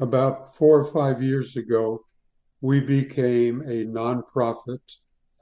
[0.00, 2.04] About four or five years ago,
[2.60, 4.80] we became a nonprofit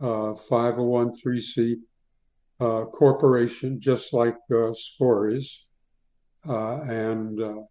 [0.00, 1.76] uh, 501c
[2.60, 5.66] uh, corporation, just like uh, SCORE is.
[6.48, 7.62] uh, and uh,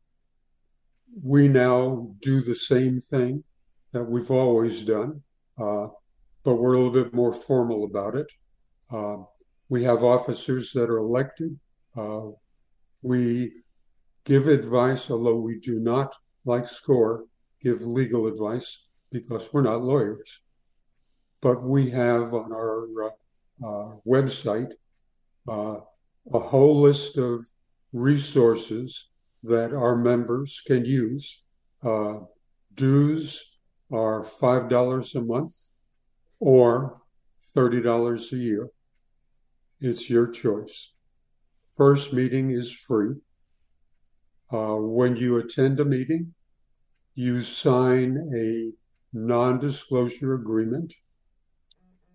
[1.22, 3.44] we now do the same thing
[3.92, 5.22] that we've always done,
[5.60, 5.88] uh,
[6.44, 8.32] but we're a little bit more formal about it.
[8.92, 9.18] Uh,
[9.70, 11.58] we have officers that are elected.
[11.96, 12.28] Uh,
[13.02, 13.52] we
[14.26, 16.14] give advice, although we do not,
[16.46, 17.24] like SCORE,
[17.62, 20.42] give legal advice because we're not lawyers.
[21.42, 23.10] But we have on our uh,
[23.64, 24.72] uh, website
[25.48, 27.46] a whole list of
[27.92, 29.10] resources
[29.44, 31.46] that our members can use.
[31.84, 32.20] Uh,
[32.76, 33.60] dues
[33.92, 35.54] are $5 a month
[36.40, 37.02] or
[37.56, 38.70] $30 a year.
[39.80, 40.94] It's your choice.
[41.78, 43.16] First meeting is free.
[44.52, 46.34] Uh, when you attend a meeting,
[47.16, 48.72] you sign a
[49.14, 50.94] non disclosure agreement,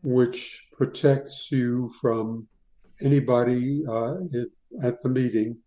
[0.03, 2.47] which protects you from
[3.01, 4.15] anybody uh,
[4.83, 5.59] at the meeting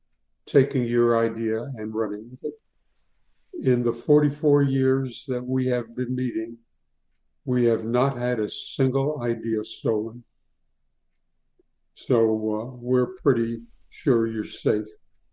[0.45, 2.53] taking your idea and running with it.
[3.63, 6.57] In the 44 years that we have been meeting,
[7.45, 10.23] we have not had a single idea stolen.
[11.95, 14.87] So uh, we're pretty sure you're safe.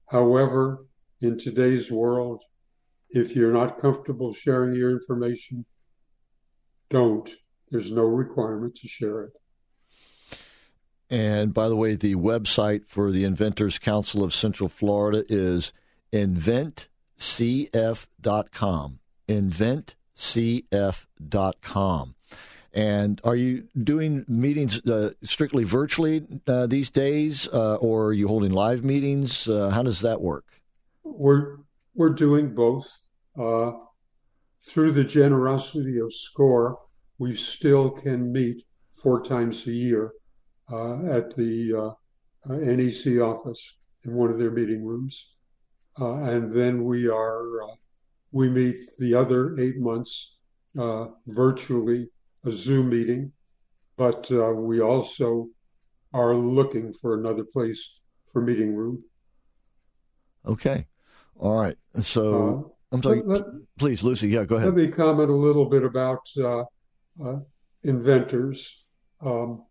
[0.06, 0.86] However,
[1.20, 2.42] in today's world,
[3.10, 5.64] if you're not comfortable sharing your information,
[6.90, 7.30] don't.
[7.70, 9.32] There's no requirement to share it.
[11.10, 15.72] And by the way, the website for the Inventors Council of Central Florida is
[16.12, 18.98] inventcf.com.
[20.18, 22.14] Inventcf.com.
[22.74, 28.28] And are you doing meetings uh, strictly virtually uh, these days, uh, or are you
[28.28, 29.48] holding live meetings?
[29.48, 30.44] Uh, how does that work?
[31.02, 31.56] We're
[31.94, 32.86] we're doing both.
[33.36, 33.72] Uh,
[34.60, 36.78] through the generosity of SCORE,
[37.18, 40.12] we still can meet four times a year
[40.70, 41.94] uh, at the
[42.46, 45.30] NEC office in one of their meeting rooms,
[45.96, 47.44] and then we are
[48.32, 50.36] we meet the other eight months
[51.26, 52.08] virtually
[52.44, 53.32] a Zoom meeting,
[53.96, 55.48] but uh, we also
[56.14, 58.00] are looking for another place
[58.32, 59.02] for meeting room.
[60.46, 60.86] Okay.
[61.38, 61.76] All right.
[62.00, 63.22] So uh, I'm sorry.
[63.24, 63.42] Let,
[63.78, 64.28] please, Lucy.
[64.28, 64.74] Yeah, go ahead.
[64.74, 66.64] Let me comment a little bit about uh,
[67.22, 67.36] uh,
[67.82, 68.84] inventors.
[69.20, 69.64] Um,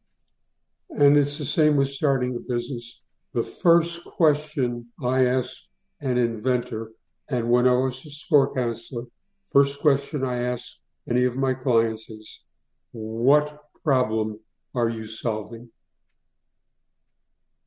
[0.89, 3.05] and it's the same with starting a business.
[3.33, 5.55] The first question I ask
[6.01, 6.91] an inventor,
[7.29, 9.03] and when I was a score counselor,
[9.51, 10.77] first question I ask
[11.09, 12.43] any of my clients is,
[12.91, 14.39] what problem
[14.75, 15.69] are you solving?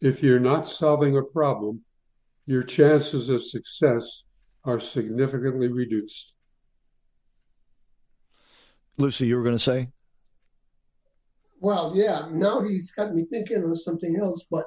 [0.00, 1.82] If you're not solving a problem,
[2.46, 4.24] your chances of success
[4.64, 6.34] are significantly reduced.
[8.96, 9.88] Lucy, you were going to say?
[11.60, 14.64] Well, yeah, now he's got me thinking of something else, but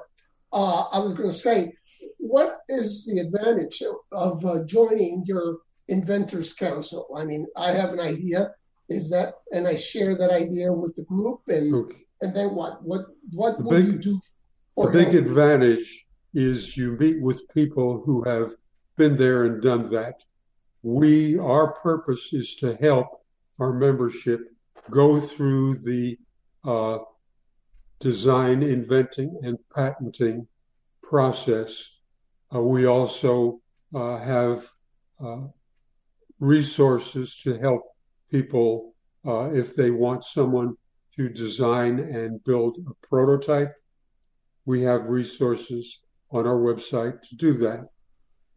[0.54, 1.72] uh, I was going to say,
[2.18, 7.06] what is the advantage of uh, joining your Inventors Council?
[7.16, 8.54] I mean, I have an idea
[8.88, 12.04] is that and I share that idea with the group and okay.
[12.20, 14.20] and then what what what the will big, you do
[14.76, 18.52] the big advantage is you meet with people who have
[18.96, 20.22] been there and done that
[20.82, 23.22] we our purpose is to help
[23.58, 24.40] our membership
[24.90, 26.18] go through the
[26.64, 26.98] uh,
[28.10, 30.46] design inventing and patenting
[31.02, 31.94] process
[32.54, 33.60] uh, we also
[33.94, 34.68] uh, have
[35.20, 35.46] uh,
[36.38, 37.82] resources to help
[38.30, 38.94] people
[39.26, 40.76] if they want someone
[41.16, 43.72] to design and build a prototype.
[44.66, 47.88] We have resources on our website to do that.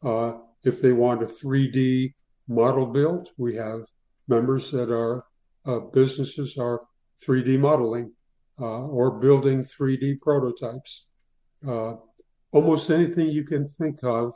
[0.04, 2.14] Uh, if they want a 3D
[2.50, 3.86] model built, we have
[4.28, 5.24] members that are
[5.66, 6.82] uh, businesses are
[7.26, 8.12] 3D modeling
[8.66, 11.08] or building 3D prototypes.
[11.68, 11.96] Uh,
[12.52, 14.34] almost anything you can think of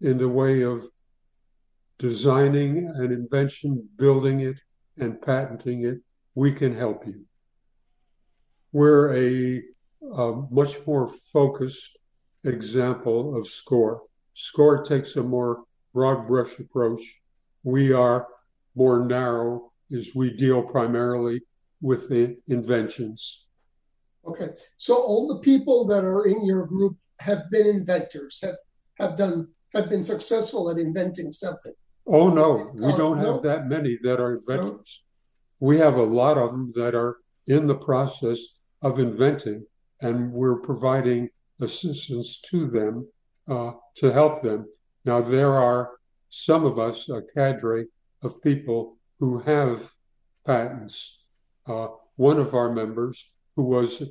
[0.00, 0.86] in the way of
[1.98, 4.60] designing an invention, building it,
[4.98, 5.98] and patenting it,
[6.34, 7.24] we can help you.
[8.72, 9.62] We're a,
[10.12, 11.98] a much more focused
[12.44, 14.02] example of SCORE.
[14.34, 17.20] SCORE takes a more broad brush approach.
[17.62, 18.26] We are
[18.74, 21.40] more narrow as we deal primarily
[21.80, 23.46] with the inventions.
[24.26, 24.50] Okay.
[24.76, 28.56] So all the people that are in your group have been inventors, have,
[28.98, 31.72] have done have been successful at inventing something.
[32.06, 33.34] Oh no, we uh, don't no.
[33.34, 35.02] have that many that are inventors.
[35.60, 35.66] No.
[35.66, 38.38] We have a lot of them that are in the process
[38.82, 39.66] of inventing,
[40.00, 41.28] and we're providing
[41.60, 43.08] assistance to them
[43.48, 44.66] uh, to help them.
[45.04, 45.92] Now there are
[46.28, 47.86] some of us, a cadre
[48.22, 49.90] of people who have
[50.46, 51.24] patents.
[51.66, 54.02] Uh, one of our members, who was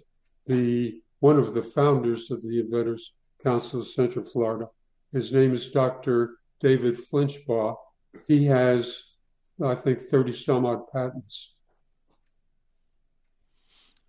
[0.46, 4.68] the one of the founders of the Inventors Council of Central Florida,
[5.12, 6.38] His name is Dr.
[6.60, 7.76] David Flinchbaugh.
[8.28, 9.16] He has,
[9.64, 11.56] I think, 30 some odd patents.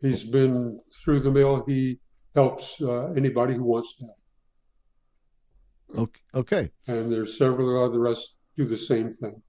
[0.00, 1.64] He's been through the mill.
[1.66, 2.00] He
[2.34, 4.18] helps uh, anybody who wants to help.
[6.34, 6.70] Okay.
[6.86, 9.40] And there's several others do the same thing.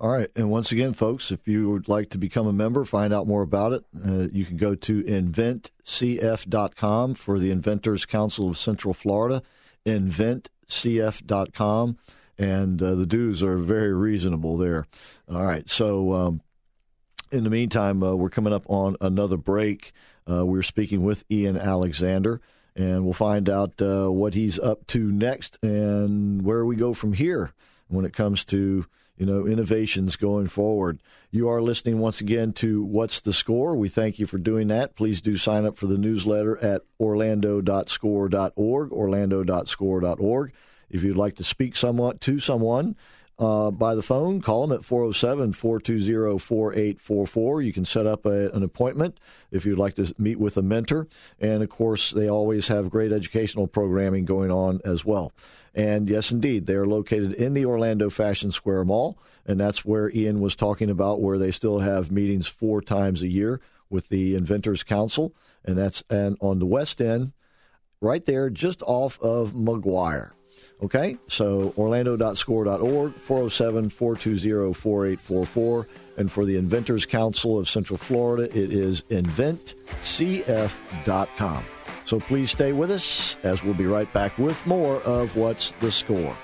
[0.00, 0.28] All right.
[0.34, 3.42] And once again, folks, if you would like to become a member, find out more
[3.42, 9.42] about it, uh, you can go to inventcf.com for the Inventors Council of Central Florida,
[9.84, 11.98] inventcf.com.
[12.38, 14.86] And uh, the dues are very reasonable there.
[15.30, 15.68] All right.
[15.68, 16.40] So, um,
[17.30, 19.92] in the meantime, uh, we're coming up on another break.
[20.28, 22.40] Uh, we're speaking with Ian Alexandre,
[22.74, 27.12] and we'll find out uh, what he's up to next and where we go from
[27.12, 27.52] here
[27.88, 28.86] when it comes to
[29.20, 30.98] you know, innovations going forward.
[31.30, 33.76] You are listening once again to What's the Score?
[33.76, 34.96] We thank you for doing that.
[34.96, 40.52] Please do sign up for the newsletter at orlando.score.org, orlando.score.org.
[40.88, 42.96] If you'd like to speak somewhat to someone,
[43.40, 44.42] uh, by the phone.
[44.42, 47.62] Call them at 407 420 4844.
[47.62, 49.18] You can set up a, an appointment
[49.50, 51.08] if you'd like to meet with a mentor.
[51.40, 55.32] And of course, they always have great educational programming going on as well.
[55.74, 59.18] And yes, indeed, they are located in the Orlando Fashion Square Mall.
[59.46, 63.28] And that's where Ian was talking about, where they still have meetings four times a
[63.28, 65.34] year with the Inventors Council.
[65.64, 67.32] And that's and on the west end,
[68.00, 70.34] right there, just off of Maguire.
[70.82, 75.86] Okay, so orlando.score.org, 407 420 4844.
[76.16, 79.74] And for the Inventors Council of Central Florida, it is inventcf.com.
[82.06, 85.92] So please stay with us as we'll be right back with more of What's the
[85.92, 86.34] Score.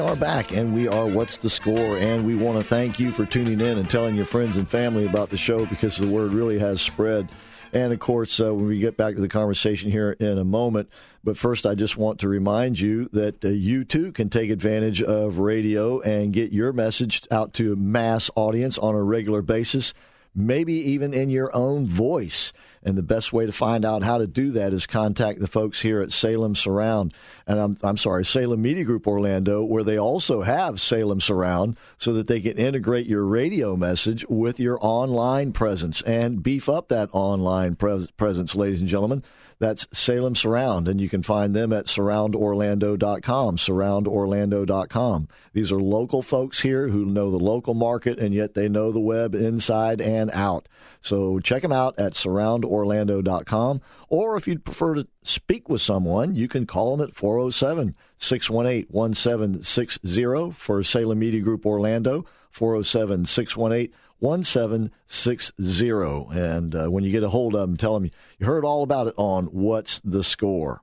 [0.00, 1.98] We are back, and we are What's the Score?
[1.98, 5.04] And we want to thank you for tuning in and telling your friends and family
[5.04, 7.28] about the show because the word really has spread.
[7.74, 10.88] And of course, uh, when we get back to the conversation here in a moment,
[11.22, 15.02] but first, I just want to remind you that uh, you too can take advantage
[15.02, 19.92] of radio and get your message out to a mass audience on a regular basis
[20.34, 22.52] maybe even in your own voice.
[22.82, 25.82] And the best way to find out how to do that is contact the folks
[25.82, 27.12] here at Salem Surround.
[27.46, 32.14] And I'm, I'm sorry, Salem Media Group Orlando, where they also have Salem Surround so
[32.14, 37.10] that they can integrate your radio message with your online presence and beef up that
[37.12, 39.22] online pres- presence, ladies and gentlemen.
[39.60, 45.28] That's Salem Surround, and you can find them at surroundorlando.com, surroundorlando.com.
[45.52, 49.00] These are local folks here who know the local market, and yet they know the
[49.00, 50.66] web inside and out.
[51.02, 56.48] So check them out at surroundorlando.com, or if you'd prefer to speak with someone, you
[56.48, 66.38] can call them at 407 618 1760 for Salem Media Group Orlando, 407 618 1760.
[66.38, 69.08] And uh, when you get a hold of them, tell them you heard all about
[69.08, 70.82] it on What's the Score.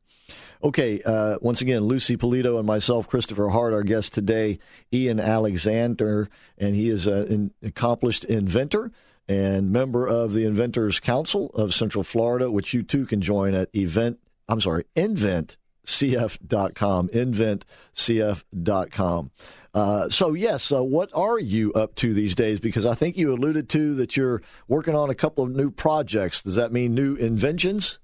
[0.63, 4.57] Okay, uh, once again, Lucy Polito and myself, Christopher Hart, our guest today,
[4.91, 8.91] Ian Alexandre, and he is an accomplished inventor
[9.27, 13.69] and member of the Inventors Council of Central Florida, which you too can join at
[13.75, 14.17] event,
[14.47, 19.31] I'm sorry, inventcf.com, inventcf.com.
[19.77, 22.59] Uh, so, yes, uh, what are you up to these days?
[22.59, 26.41] Because I think you alluded to that you're working on a couple of new projects.
[26.41, 27.99] Does that mean new inventions?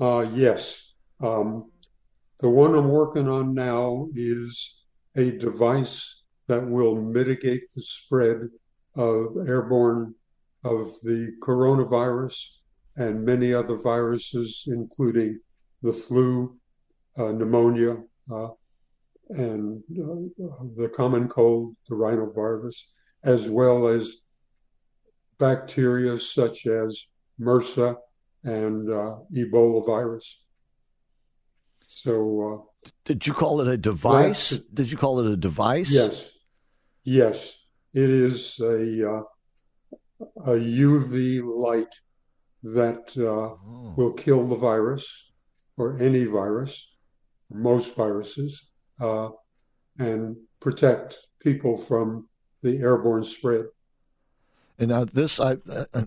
[0.00, 0.94] Uh, yes.
[1.20, 1.70] Um,
[2.40, 4.82] the one I'm working on now is
[5.14, 8.38] a device that will mitigate the spread
[8.96, 10.12] of airborne
[10.64, 12.48] of the coronavirus
[12.96, 15.38] and many other viruses, including
[15.82, 16.58] the flu,
[17.16, 17.98] uh, pneumonia,
[18.32, 18.48] uh,
[19.32, 22.76] and uh, the common cold, the rhinovirus,
[23.24, 24.20] as well as
[25.38, 27.06] bacteria such as
[27.40, 27.96] MRSA
[28.44, 30.44] and uh, Ebola virus.
[31.86, 34.50] So, uh, did you call it a device?
[34.72, 35.90] Did you call it a device?
[35.90, 36.30] Yes,
[37.04, 37.58] yes.
[37.94, 39.22] It is a uh,
[40.44, 41.94] a UV light
[42.62, 43.94] that uh, oh.
[43.96, 45.32] will kill the virus
[45.76, 46.94] or any virus,
[47.50, 48.71] most viruses,
[49.02, 49.30] uh,
[49.98, 52.28] and protect people from
[52.62, 53.66] the airborne spread.
[54.78, 55.58] And now this, I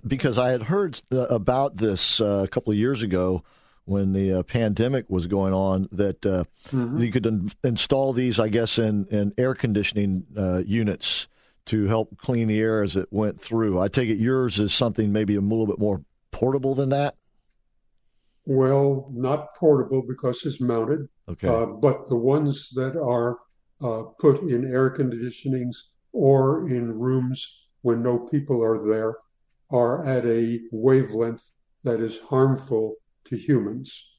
[0.08, 3.44] because I had heard about this uh, a couple of years ago
[3.86, 6.98] when the uh, pandemic was going on that uh, mm-hmm.
[6.98, 11.28] you could in- install these, I guess, in, in air conditioning uh, units
[11.68, 13.80] to help clean the air as it went through.
[13.80, 17.16] I take it yours is something maybe a little bit more portable than that.
[18.46, 21.08] Well, not portable because it's mounted.
[21.28, 21.48] Okay.
[21.48, 23.38] Uh, but the ones that are
[23.82, 25.76] uh, put in air conditionings
[26.12, 29.16] or in rooms when no people are there
[29.72, 31.44] are at a wavelength
[31.84, 34.14] that is harmful to humans.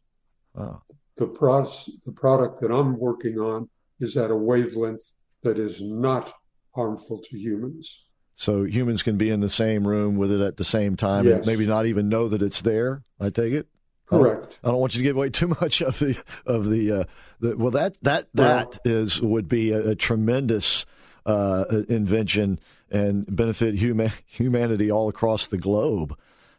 [0.54, 0.82] Wow.
[1.16, 1.70] The, pro-
[2.04, 3.68] the product that I'm working on
[4.00, 5.02] is at a wavelength
[5.42, 6.32] that is not
[6.74, 8.06] harmful to humans.
[8.34, 11.38] So humans can be in the same room with it at the same time Yes.
[11.38, 13.02] and maybe not even know that it's there.
[13.18, 13.66] I take it.
[14.06, 14.58] Correct.
[14.62, 17.04] I don't want you to give away too much of the of the, uh,
[17.40, 20.86] the well that that that is would be a, a tremendous
[21.24, 26.16] uh, invention and benefit human, humanity all across the globe,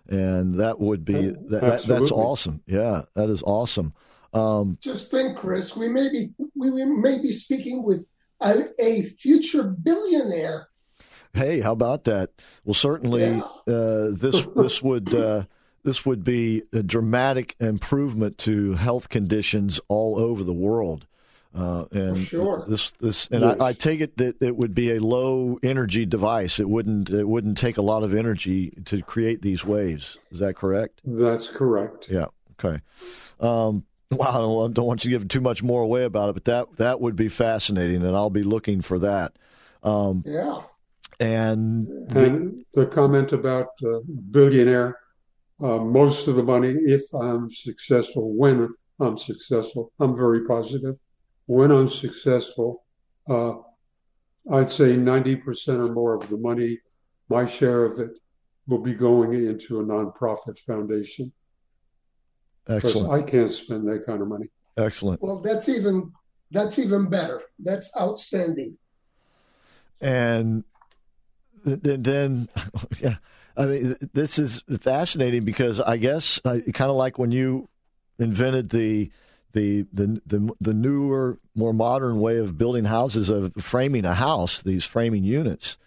[0.10, 2.62] and that would be that, that, that's awesome.
[2.68, 3.94] Yeah, that is awesome.
[4.34, 8.10] Um, Just think, Chris, we may be we, we may be speaking with
[8.42, 10.68] a, a future billionaire.
[11.34, 12.32] hey, how about that?
[12.66, 13.74] Well, certainly Yeah.
[13.74, 15.16] uh, this this would.
[15.88, 21.08] This would be a dramatic improvement to health conditions all over the world.
[21.56, 22.66] Uh, and sure.
[22.68, 23.56] this this and Yes.
[23.62, 26.60] I, I take it that it would be a low energy device.
[26.60, 30.18] It wouldn't it wouldn't take a lot of energy to create these waves.
[30.30, 31.00] Is that correct?
[31.06, 32.10] That's correct.
[32.10, 32.26] Yeah.
[32.60, 32.82] Okay.
[33.40, 34.66] Um, wow.
[34.66, 37.00] I don't, want you to give too much more away about it, but that that
[37.00, 39.38] would be fascinating, and I'll be looking for that.
[39.84, 40.64] Um, Yeah.
[41.22, 45.00] and And the comment about uh, billionaire,
[45.62, 51.00] uh, most of the money, if I'm successful, when I'm successful, I'm very positive.
[51.46, 52.84] When I'm successful,
[53.30, 53.54] uh,
[54.52, 56.80] I'd say 90% or more of the money,
[57.30, 58.20] my share of it,
[58.68, 61.32] will be going into a nonprofit foundation
[62.66, 64.50] because excellent, I can't spend that kind of money.
[64.78, 65.22] excellent.
[65.22, 66.12] Well, that's even
[66.52, 67.42] that's even better.
[67.60, 68.78] That's outstanding.
[70.02, 70.64] and
[71.64, 72.50] then, then
[73.00, 73.16] yeah
[73.58, 77.68] i mean this is fascinating because i guess kind of like when you
[78.20, 79.12] invented the
[79.54, 84.62] the, the the the newer more modern way of building houses of framing a house
[84.62, 85.78] these framing units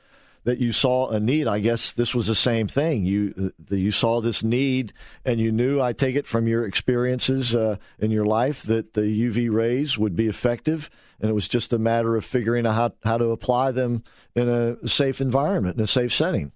[0.45, 1.47] that you saw a need.
[1.47, 3.05] I guess this was the same thing.
[3.05, 4.93] You you saw this need
[5.25, 9.03] and you knew i take it from your experiences uh, in your life that the
[9.03, 10.91] uv rays would be effective
[11.21, 14.03] and it was just a matter of figuring out how, how to apply them
[14.35, 16.53] in a safe environment in a safe setting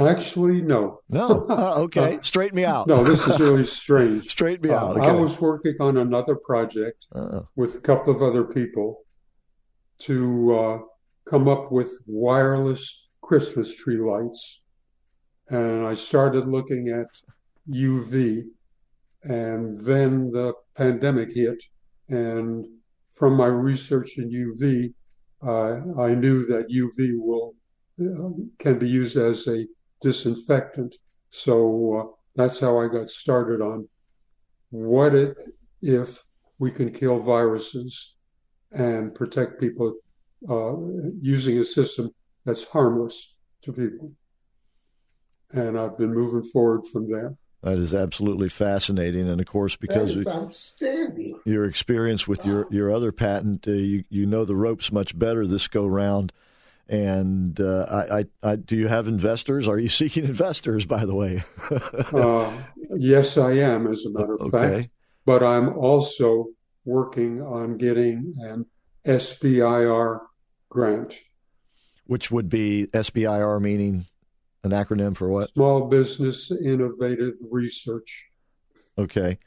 [0.00, 1.00] Actually, no.
[1.08, 4.24] no Uh, okay straighten me out No, this is really strange.
[4.30, 8.22] straighten me Uh, out I was working on another project Uh, with a couple of
[8.22, 9.04] other people
[9.98, 10.78] to uh,
[11.24, 14.62] come up with wireless Christmas tree lights.
[15.48, 17.06] And I started looking at
[17.68, 18.44] UV,
[19.22, 21.62] and then the pandemic hit.
[22.08, 22.66] And
[23.12, 24.92] from my research in UV,
[25.42, 27.54] uh, I knew that UV will
[28.00, 29.66] uh, can be used as a
[30.04, 30.94] disinfectant.
[31.30, 32.04] So uh,
[32.36, 33.88] that's how I got started on
[34.70, 35.36] what it,
[35.80, 36.22] if
[36.58, 38.14] we can kill viruses
[38.70, 39.94] and protect people
[40.48, 40.76] uh,
[41.20, 42.10] using a system
[42.44, 44.12] that's harmless to people.
[45.52, 47.34] And I've been moving forward from there.
[47.62, 51.40] that is absolutely fascinating and of course because of outstanding.
[51.46, 55.46] your experience with your, your other patent, uh, you you know the ropes much better
[55.46, 56.32] this go round.
[56.88, 59.66] And uh, I, I, I, do you have investors?
[59.66, 60.86] Are you seeking investors?
[60.86, 61.42] By the way,
[62.12, 62.52] Uh,
[62.96, 64.82] yes, I am, as a matter of Okay.
[64.82, 64.90] fact.
[65.26, 66.48] But I'm also
[66.84, 68.66] working on getting an
[69.06, 70.20] SBIR
[70.68, 71.18] grant,
[72.06, 74.04] which would be SBIR, meaning
[74.64, 75.48] an acronym for what?
[75.48, 78.28] Small Business Innovative Research.
[78.98, 79.38] Okay.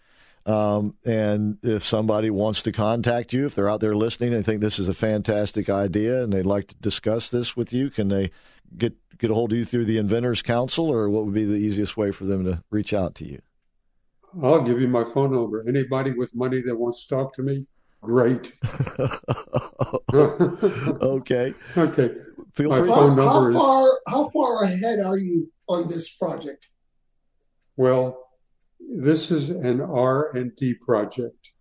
[0.47, 4.61] Um, and if somebody wants to contact you, if they're out there listening and think
[4.61, 8.31] this is a fantastic idea and they'd like to discuss this with you, can they
[8.77, 11.55] get get a hold of you through the Inventors Council, or what would be the
[11.55, 13.41] easiest way for them to reach out to you?
[14.41, 15.63] I'll give you my phone number.
[15.67, 17.65] Anybody with money that wants to talk to me,
[18.01, 18.53] great.
[20.13, 21.53] okay.
[21.75, 22.15] okay.
[22.53, 22.87] Feel My free.
[22.89, 26.69] phone How, how number is- far how far ahead are you on this project?
[27.75, 28.26] Well,
[28.79, 31.53] this is an R and D project.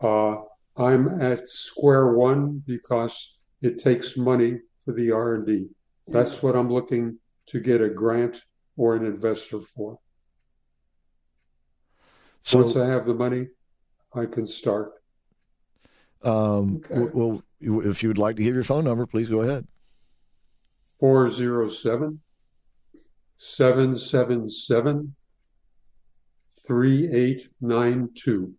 [0.00, 0.36] Uh,
[0.76, 5.68] I'm at square one because it takes money for the R and D.
[6.06, 8.40] That's what I'm looking to get a grant
[8.76, 9.98] or an investor for.
[12.42, 13.48] So, Once I have the money,
[14.14, 14.92] I can start.
[16.22, 17.10] um, Okay.
[17.12, 19.66] well, if you would like to give your phone number, please go ahead.
[21.00, 22.20] 407
[23.38, 25.14] 777
[26.66, 28.54] 3892.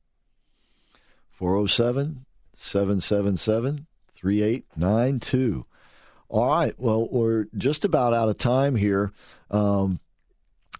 [1.31, 3.85] 407 777
[4.15, 5.65] 3892.
[6.29, 6.73] All right.
[6.77, 9.11] Well, we're just about out of time here.
[9.51, 9.99] Um,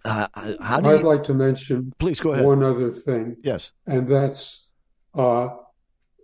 [0.03, 1.07] how do I'd you...
[1.07, 2.45] like to mention please go ahead.
[2.45, 3.37] one other thing.
[3.43, 3.71] Yes.
[3.85, 4.67] And that's
[5.13, 5.49] uh,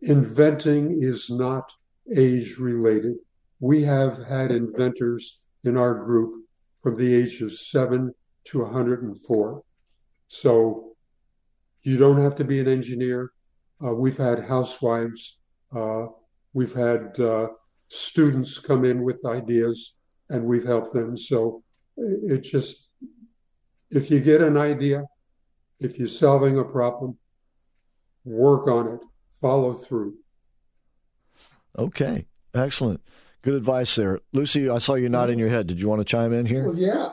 [0.02, 1.74] inventing is not
[2.16, 3.16] age related.
[3.60, 6.46] We have had inventors in our group
[6.82, 8.14] from the age of seven
[8.46, 9.64] to 104.
[10.28, 10.93] So
[11.84, 13.32] you don't have to be an engineer.
[13.84, 15.40] Uh, we've had housewives.
[15.76, 16.08] Uh,
[16.54, 17.50] we've had uh,
[17.90, 19.96] students come in with ideas
[20.30, 21.18] and we've helped them.
[21.18, 21.64] So
[21.98, 22.90] it just,
[23.92, 25.04] if you get an idea,
[25.80, 27.18] if you're solving a problem,
[28.24, 29.02] work on it,
[29.42, 30.16] follow through.
[31.78, 33.02] Okay, excellent.
[33.42, 34.22] Good advice there.
[34.32, 35.68] Lucy, I saw you nodding your head.
[35.68, 36.64] Did you want to chime in here?
[36.64, 37.10] Well, yeah.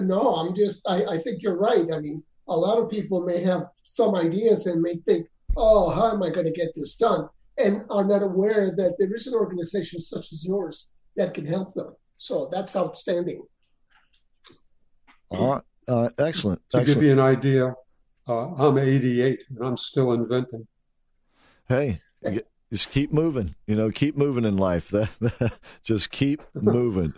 [0.00, 1.90] No, I'm just, I, I think you're right.
[1.92, 5.26] I mean, a lot of people may have some ideas and may think,
[5.56, 7.28] oh, how am I going to get this done?
[7.58, 11.74] And are not aware that there is an organization such as yours that can help
[11.74, 11.94] them.
[12.16, 13.42] So that's outstanding.
[15.30, 15.62] All right.
[15.88, 16.60] Uh, excellent.
[16.70, 16.86] To excellent.
[16.86, 17.74] give you an idea,
[18.28, 20.66] uh, I'm 88 and I'm still inventing.
[21.68, 21.98] Hey,
[22.72, 23.54] just keep moving.
[23.66, 24.94] You know, keep moving in life.
[25.82, 27.14] just keep moving.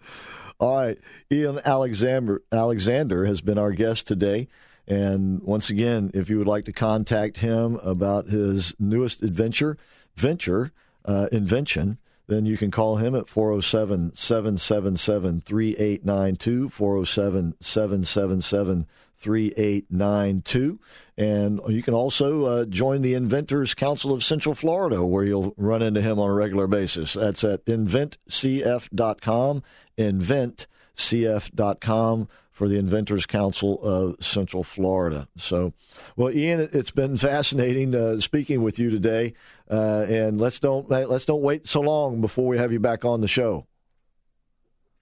[0.59, 0.99] All right.
[1.31, 4.49] Ian Alexandre Alexandre has been our guest today.
[4.87, 9.79] And once again, if you would like to contact him about his newest adventure,
[10.17, 10.73] venture,
[11.05, 20.79] uh, invention, then you can call him at 407 777 3892, 407 777 3892.
[21.17, 25.83] And you can also uh, join the Inventors Council of Central Florida, where you'll run
[25.83, 27.13] into him on a regular basis.
[27.15, 29.63] That's at inventcf.com,
[29.99, 35.29] inventcf.com for the Inventors Council of Central Florida.
[35.37, 35.75] So,
[36.17, 39.35] well, Ian, it's been fascinating uh, speaking with you today,
[39.69, 43.21] uh, and let's don't let's don't wait so long before we have you back on
[43.21, 43.67] the show.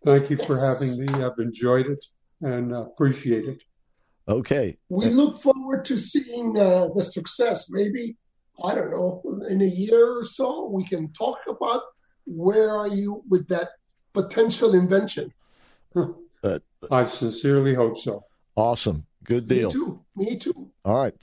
[0.03, 1.07] Thank you for having me.
[1.23, 2.05] I've enjoyed it
[2.41, 3.63] and appreciate it.
[4.27, 4.79] Okay.
[4.89, 7.71] We look forward to seeing uh, the success.
[7.71, 8.17] Maybe
[8.65, 11.83] I don't know in a year or so we can talk about
[12.25, 13.69] where are you with that
[14.15, 15.31] potential invention.
[16.43, 16.59] Uh,
[16.91, 18.25] I sincerely hope so.
[18.57, 19.07] Awesome.
[19.25, 19.69] Good deal.
[19.69, 20.01] Me too.
[20.17, 20.71] Me too.
[20.85, 21.15] All right.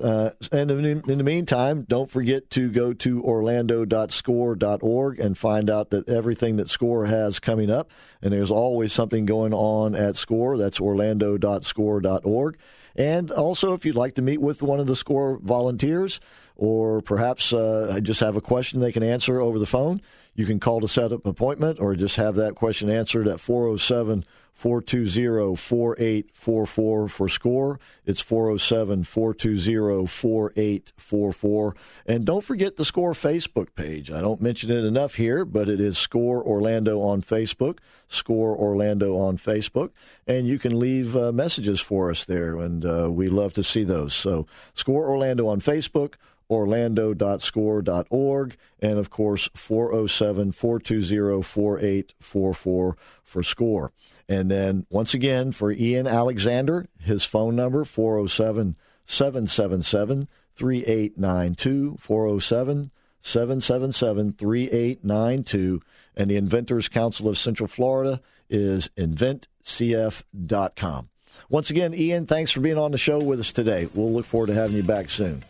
[0.00, 5.90] Uh, and in, in, the meantime, don't forget to go to orlando.score.org and find out
[5.90, 7.92] that everything that Score has coming up.
[8.20, 10.58] And there's always something going on at Score.
[10.58, 12.58] That's orlando.score.org.
[12.96, 16.20] And also, if you'd like to meet with one of the SCORE volunteers
[16.56, 20.00] or perhaps uh, just have a question they can answer over the phone,
[20.34, 23.40] you can call to set up an appointment or just have that question answered at
[23.40, 24.24] 407
[24.54, 27.80] 420 4844 for SCORE.
[28.06, 31.76] It's 407 420 4844.
[32.06, 34.12] And don't forget the SCORE Facebook page.
[34.12, 37.78] I don't mention it enough here, but it is SCORE Orlando on Facebook.
[38.08, 39.90] SCORE Orlando on Facebook.
[40.26, 43.82] And you can leave uh, messages for us there, and uh, we love to see
[43.82, 44.14] those.
[44.14, 46.14] So, SCORE Orlando on Facebook
[46.50, 53.92] orlando.score.org, and of course, 407 420 4844 for SCORE.
[54.28, 62.90] And then once again, for Ian Alexandre, his phone number, 407 777 3892, 407
[63.20, 65.82] 777 3892.
[66.16, 71.08] And the Inventors Council of Central Florida is inventcf.com.
[71.48, 73.88] Once again, Ian, thanks for being on the show with us today.
[73.94, 75.44] We'll look forward to having you back soon.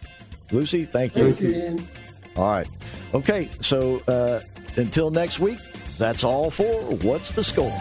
[0.51, 1.33] Lucy, thank you.
[1.33, 1.87] Thank you.
[2.37, 2.69] All right.
[3.15, 4.41] Okay, so uh,
[4.77, 5.59] until next week,
[5.99, 7.81] that's all for What's the Score?